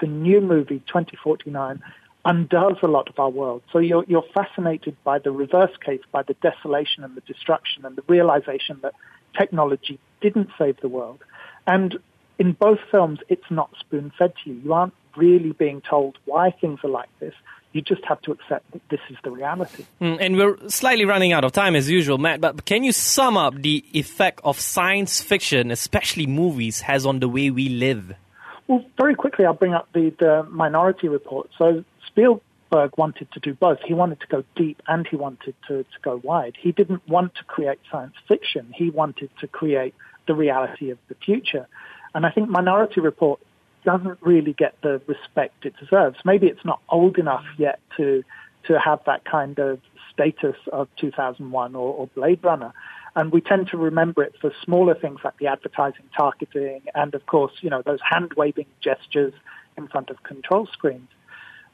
the 0.00 0.06
new 0.06 0.40
movie 0.40 0.80
2049 0.86 1.82
undoes 2.26 2.76
a 2.82 2.86
lot 2.88 3.08
of 3.08 3.18
our 3.18 3.30
world. 3.30 3.62
So 3.72 3.78
you're 3.78 4.04
you're 4.06 4.26
fascinated 4.34 4.96
by 5.04 5.18
the 5.18 5.30
reverse 5.30 5.76
case, 5.84 6.02
by 6.12 6.22
the 6.22 6.34
desolation 6.34 7.04
and 7.04 7.14
the 7.14 7.22
destruction 7.22 7.86
and 7.86 7.96
the 7.96 8.02
realization 8.08 8.78
that 8.82 8.94
technology 9.38 9.98
didn't 10.20 10.50
save 10.58 10.78
the 10.80 10.88
world. 10.88 11.20
And 11.66 11.98
in 12.38 12.52
both 12.52 12.78
films, 12.90 13.20
it's 13.28 13.50
not 13.50 13.70
spoon 13.80 14.12
fed 14.18 14.32
to 14.44 14.50
you. 14.50 14.60
You 14.64 14.72
aren't 14.72 14.94
really 15.16 15.52
being 15.52 15.80
told 15.80 16.18
why 16.24 16.50
things 16.50 16.80
are 16.84 16.90
like 16.90 17.08
this. 17.20 17.34
You 17.72 17.82
just 17.82 18.04
have 18.06 18.20
to 18.22 18.32
accept 18.32 18.70
that 18.72 18.82
this 18.88 19.00
is 19.10 19.16
the 19.22 19.30
reality. 19.30 19.84
Mm, 20.00 20.18
and 20.20 20.36
we're 20.36 20.56
slightly 20.68 21.04
running 21.04 21.32
out 21.32 21.44
of 21.44 21.52
time 21.52 21.76
as 21.76 21.90
usual, 21.90 22.16
Matt, 22.16 22.40
but 22.40 22.64
can 22.64 22.84
you 22.84 22.92
sum 22.92 23.36
up 23.36 23.60
the 23.60 23.84
effect 23.92 24.40
of 24.44 24.58
science 24.58 25.20
fiction, 25.20 25.70
especially 25.70 26.26
movies, 26.26 26.80
has 26.82 27.04
on 27.04 27.20
the 27.20 27.28
way 27.28 27.50
we 27.50 27.68
live? 27.68 28.14
Well, 28.66 28.84
very 28.96 29.14
quickly, 29.14 29.44
I'll 29.44 29.54
bring 29.54 29.74
up 29.74 29.88
the, 29.92 30.12
the 30.18 30.46
Minority 30.50 31.08
Report. 31.08 31.50
So 31.58 31.84
Spielberg 32.06 32.96
wanted 32.96 33.30
to 33.32 33.40
do 33.40 33.54
both. 33.54 33.78
He 33.84 33.94
wanted 33.94 34.20
to 34.20 34.26
go 34.26 34.42
deep 34.56 34.80
and 34.88 35.06
he 35.06 35.16
wanted 35.16 35.54
to, 35.68 35.82
to 35.82 35.98
go 36.02 36.16
wide. 36.24 36.54
He 36.58 36.72
didn't 36.72 37.06
want 37.06 37.34
to 37.36 37.44
create 37.44 37.78
science 37.90 38.14
fiction. 38.26 38.72
He 38.74 38.90
wanted 38.90 39.30
to 39.40 39.46
create 39.46 39.94
the 40.26 40.34
reality 40.34 40.90
of 40.90 40.98
the 41.08 41.14
future. 41.14 41.68
And 42.16 42.24
I 42.24 42.30
think 42.30 42.48
Minority 42.48 43.02
Report 43.02 43.38
doesn't 43.84 44.18
really 44.22 44.54
get 44.54 44.74
the 44.82 45.02
respect 45.06 45.66
it 45.66 45.74
deserves. 45.78 46.16
Maybe 46.24 46.46
it's 46.46 46.64
not 46.64 46.80
old 46.88 47.18
enough 47.18 47.44
yet 47.58 47.78
to 47.98 48.24
to 48.66 48.80
have 48.80 49.00
that 49.04 49.24
kind 49.26 49.58
of 49.58 49.78
status 50.12 50.56
of 50.72 50.88
2001 50.96 51.76
or, 51.76 51.94
or 51.94 52.06
Blade 52.08 52.42
Runner. 52.42 52.72
And 53.14 53.30
we 53.30 53.40
tend 53.40 53.68
to 53.68 53.76
remember 53.76 54.24
it 54.24 54.34
for 54.40 54.50
smaller 54.64 54.94
things 54.94 55.20
like 55.22 55.36
the 55.38 55.46
advertising 55.46 56.06
targeting 56.16 56.80
and, 56.94 57.14
of 57.14 57.26
course, 57.26 57.52
you 57.60 57.70
know, 57.70 57.82
those 57.82 58.00
hand 58.02 58.32
waving 58.36 58.66
gestures 58.80 59.34
in 59.76 59.86
front 59.86 60.10
of 60.10 60.20
control 60.24 60.66
screens. 60.72 61.08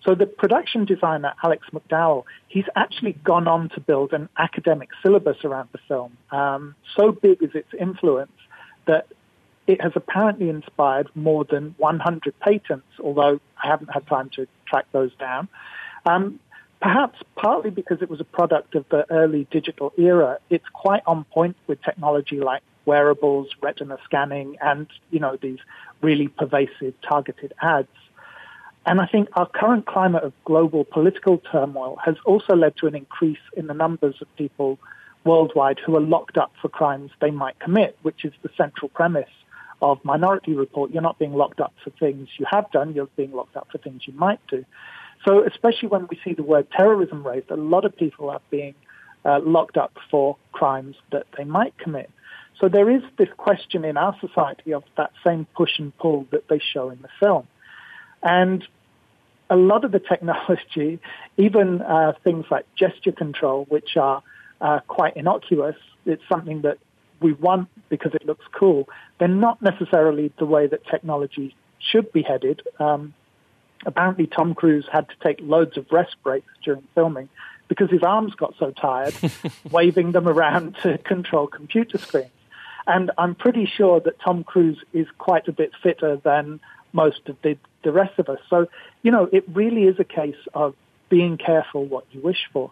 So 0.04 0.14
the 0.14 0.26
production 0.26 0.84
designer, 0.84 1.32
Alex 1.42 1.68
McDowell, 1.72 2.24
he's 2.48 2.66
actually 2.76 3.12
gone 3.12 3.48
on 3.48 3.70
to 3.70 3.80
build 3.80 4.12
an 4.12 4.28
academic 4.36 4.90
syllabus 5.02 5.38
around 5.44 5.68
the 5.72 5.78
film. 5.88 6.16
Um, 6.30 6.74
so 6.96 7.12
big 7.12 7.42
is 7.42 7.54
its 7.54 7.72
influence 7.78 8.32
that 8.86 9.06
it 9.72 9.80
has 9.80 9.92
apparently 9.96 10.50
inspired 10.50 11.08
more 11.14 11.44
than 11.44 11.74
100 11.78 12.38
patents, 12.40 12.86
although 13.02 13.40
I 13.62 13.68
haven't 13.68 13.88
had 13.88 14.06
time 14.06 14.28
to 14.36 14.46
track 14.66 14.86
those 14.92 15.14
down. 15.14 15.48
Um, 16.04 16.40
perhaps 16.82 17.18
partly 17.36 17.70
because 17.70 18.02
it 18.02 18.10
was 18.10 18.20
a 18.20 18.24
product 18.24 18.74
of 18.74 18.84
the 18.90 19.10
early 19.10 19.46
digital 19.50 19.90
era, 19.96 20.38
it's 20.50 20.68
quite 20.74 21.02
on 21.06 21.24
point 21.24 21.56
with 21.68 21.80
technology 21.82 22.38
like 22.38 22.62
wearables, 22.84 23.48
retina 23.62 23.96
scanning, 24.04 24.58
and, 24.60 24.88
you 25.10 25.20
know, 25.20 25.38
these 25.40 25.60
really 26.02 26.28
pervasive 26.28 26.92
targeted 27.00 27.54
ads. 27.62 27.88
And 28.84 29.00
I 29.00 29.06
think 29.06 29.30
our 29.32 29.46
current 29.46 29.86
climate 29.86 30.24
of 30.24 30.34
global 30.44 30.84
political 30.84 31.38
turmoil 31.50 31.98
has 32.04 32.16
also 32.26 32.54
led 32.56 32.76
to 32.78 32.88
an 32.88 32.94
increase 32.94 33.44
in 33.56 33.68
the 33.68 33.74
numbers 33.74 34.16
of 34.20 34.36
people 34.36 34.78
worldwide 35.24 35.78
who 35.78 35.96
are 35.96 36.00
locked 36.00 36.36
up 36.36 36.52
for 36.60 36.68
crimes 36.68 37.10
they 37.22 37.30
might 37.30 37.58
commit, 37.58 37.96
which 38.02 38.24
is 38.24 38.32
the 38.42 38.50
central 38.56 38.90
premise 38.90 39.30
of 39.82 40.02
Minority 40.04 40.54
Report, 40.54 40.92
you're 40.92 41.02
not 41.02 41.18
being 41.18 41.34
locked 41.34 41.60
up 41.60 41.74
for 41.82 41.90
things 41.90 42.28
you 42.38 42.46
have 42.50 42.70
done, 42.70 42.94
you're 42.94 43.08
being 43.16 43.32
locked 43.32 43.56
up 43.56 43.68
for 43.70 43.78
things 43.78 44.02
you 44.06 44.14
might 44.14 44.40
do. 44.48 44.64
So 45.26 45.44
especially 45.44 45.88
when 45.88 46.06
we 46.08 46.18
see 46.24 46.34
the 46.34 46.42
word 46.42 46.68
terrorism 46.70 47.26
raised, 47.26 47.50
a 47.50 47.56
lot 47.56 47.84
of 47.84 47.96
people 47.96 48.30
are 48.30 48.40
being 48.50 48.74
uh, 49.24 49.40
locked 49.40 49.76
up 49.76 49.92
for 50.10 50.36
crimes 50.52 50.96
that 51.10 51.26
they 51.36 51.44
might 51.44 51.76
commit. 51.78 52.10
So 52.60 52.68
there 52.68 52.88
is 52.88 53.02
this 53.18 53.28
question 53.36 53.84
in 53.84 53.96
our 53.96 54.16
society 54.20 54.72
of 54.72 54.84
that 54.96 55.10
same 55.24 55.46
push 55.56 55.78
and 55.78 55.96
pull 55.98 56.26
that 56.30 56.48
they 56.48 56.60
show 56.60 56.90
in 56.90 57.02
the 57.02 57.08
film. 57.18 57.48
And 58.22 58.64
a 59.50 59.56
lot 59.56 59.84
of 59.84 59.90
the 59.90 59.98
technology, 59.98 61.00
even 61.36 61.82
uh, 61.82 62.12
things 62.22 62.46
like 62.50 62.66
gesture 62.76 63.12
control, 63.12 63.66
which 63.68 63.96
are 63.96 64.22
uh, 64.60 64.78
quite 64.86 65.16
innocuous, 65.16 65.76
it's 66.06 66.22
something 66.28 66.62
that 66.62 66.78
we 67.22 67.32
want 67.32 67.68
because 67.88 68.14
it 68.14 68.26
looks 68.26 68.44
cool, 68.52 68.88
they're 69.18 69.28
not 69.28 69.60
necessarily 69.62 70.32
the 70.38 70.46
way 70.46 70.66
that 70.66 70.86
technology 70.86 71.54
should 71.78 72.12
be 72.12 72.22
headed. 72.22 72.62
Um, 72.78 73.14
apparently, 73.86 74.26
Tom 74.26 74.54
Cruise 74.54 74.86
had 74.90 75.08
to 75.08 75.14
take 75.22 75.38
loads 75.40 75.76
of 75.76 75.86
rest 75.90 76.16
breaks 76.22 76.52
during 76.64 76.82
filming 76.94 77.28
because 77.68 77.90
his 77.90 78.02
arms 78.02 78.34
got 78.34 78.54
so 78.58 78.70
tired 78.70 79.14
waving 79.70 80.12
them 80.12 80.28
around 80.28 80.76
to 80.82 80.98
control 80.98 81.46
computer 81.46 81.98
screens. 81.98 82.30
And 82.86 83.10
I'm 83.16 83.34
pretty 83.34 83.66
sure 83.66 84.00
that 84.00 84.20
Tom 84.20 84.44
Cruise 84.44 84.82
is 84.92 85.06
quite 85.18 85.48
a 85.48 85.52
bit 85.52 85.72
fitter 85.82 86.16
than 86.16 86.60
most 86.92 87.28
of 87.28 87.36
the, 87.42 87.56
the 87.84 87.92
rest 87.92 88.18
of 88.18 88.28
us. 88.28 88.40
So, 88.50 88.66
you 89.02 89.10
know, 89.10 89.28
it 89.32 89.44
really 89.52 89.84
is 89.84 89.98
a 89.98 90.04
case 90.04 90.36
of 90.52 90.74
being 91.08 91.36
careful 91.36 91.84
what 91.84 92.04
you 92.12 92.20
wish 92.20 92.48
for. 92.52 92.70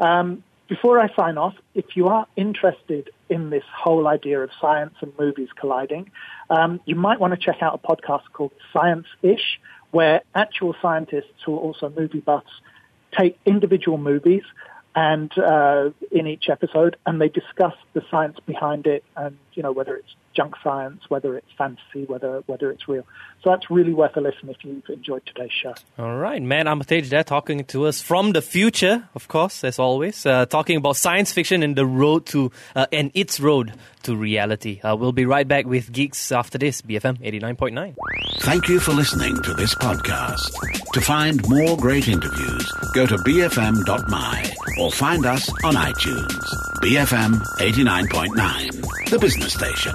Um, 0.00 0.44
before 0.68 1.00
I 1.00 1.12
sign 1.14 1.38
off, 1.38 1.54
if 1.74 1.96
you 1.96 2.08
are 2.08 2.26
interested 2.36 3.10
in 3.28 3.50
this 3.50 3.64
whole 3.74 4.06
idea 4.06 4.40
of 4.40 4.50
science 4.60 4.94
and 5.00 5.12
movies 5.18 5.48
colliding, 5.58 6.10
um, 6.50 6.80
you 6.84 6.94
might 6.94 7.20
want 7.20 7.32
to 7.32 7.38
check 7.38 7.62
out 7.62 7.80
a 7.82 7.86
podcast 7.86 8.22
called 8.32 8.52
Science 8.72 9.06
Ish, 9.22 9.60
where 9.90 10.22
actual 10.34 10.74
scientists 10.80 11.42
who 11.44 11.54
are 11.54 11.60
also 11.60 11.90
movie 11.90 12.20
buffs 12.20 12.50
take 13.16 13.38
individual 13.46 13.98
movies 13.98 14.42
and 14.94 15.36
uh, 15.38 15.90
in 16.10 16.26
each 16.26 16.48
episode, 16.48 16.96
and 17.06 17.20
they 17.20 17.28
discuss 17.28 17.74
the 17.92 18.02
science 18.10 18.38
behind 18.46 18.86
it, 18.86 19.04
and 19.16 19.38
you 19.54 19.62
know 19.62 19.72
whether 19.72 19.96
it's 19.96 20.14
junk 20.38 20.54
science, 20.62 21.02
whether 21.08 21.36
it's 21.36 21.50
fantasy, 21.58 22.04
whether 22.06 22.44
whether 22.46 22.70
it's 22.70 22.86
real. 22.86 23.04
So 23.42 23.50
that's 23.50 23.68
really 23.70 23.92
worth 23.92 24.16
a 24.16 24.20
listen 24.20 24.48
if 24.48 24.56
you've 24.62 24.88
enjoyed 24.88 25.22
today's 25.26 25.50
show. 25.50 25.74
All 25.98 26.16
right, 26.16 26.40
Matt 26.40 26.68
Armitage 26.68 27.10
there 27.10 27.24
talking 27.24 27.64
to 27.64 27.86
us 27.86 28.00
from 28.00 28.32
the 28.32 28.40
future, 28.42 29.08
of 29.16 29.26
course, 29.26 29.64
as 29.64 29.80
always, 29.80 30.24
uh, 30.24 30.46
talking 30.46 30.76
about 30.76 30.96
science 30.96 31.32
fiction 31.32 31.64
and 31.64 31.74
the 31.74 31.84
road 31.84 32.24
to 32.26 32.52
uh, 32.76 32.86
and 32.92 33.10
its 33.14 33.40
road 33.40 33.72
to 34.04 34.14
reality. 34.14 34.80
Uh, 34.80 34.94
we'll 34.94 35.12
be 35.12 35.26
right 35.26 35.48
back 35.48 35.66
with 35.66 35.90
Geeks 35.90 36.30
after 36.30 36.56
this, 36.56 36.82
BFM 36.82 37.18
eighty 37.22 37.40
nine 37.40 37.56
point 37.56 37.74
nine. 37.74 37.96
Thank 38.38 38.68
you 38.68 38.78
for 38.78 38.92
listening 38.92 39.42
to 39.42 39.54
this 39.54 39.74
podcast. 39.74 40.52
To 40.92 41.00
find 41.00 41.46
more 41.48 41.76
great 41.76 42.06
interviews, 42.06 42.72
go 42.94 43.06
to 43.06 43.16
bfm.my 43.16 44.54
or 44.78 44.92
find 44.92 45.26
us 45.26 45.50
on 45.64 45.74
iTunes. 45.74 46.68
BFM 46.80 47.42
89.9, 47.58 49.10
the 49.10 49.18
business 49.18 49.54
station. 49.54 49.94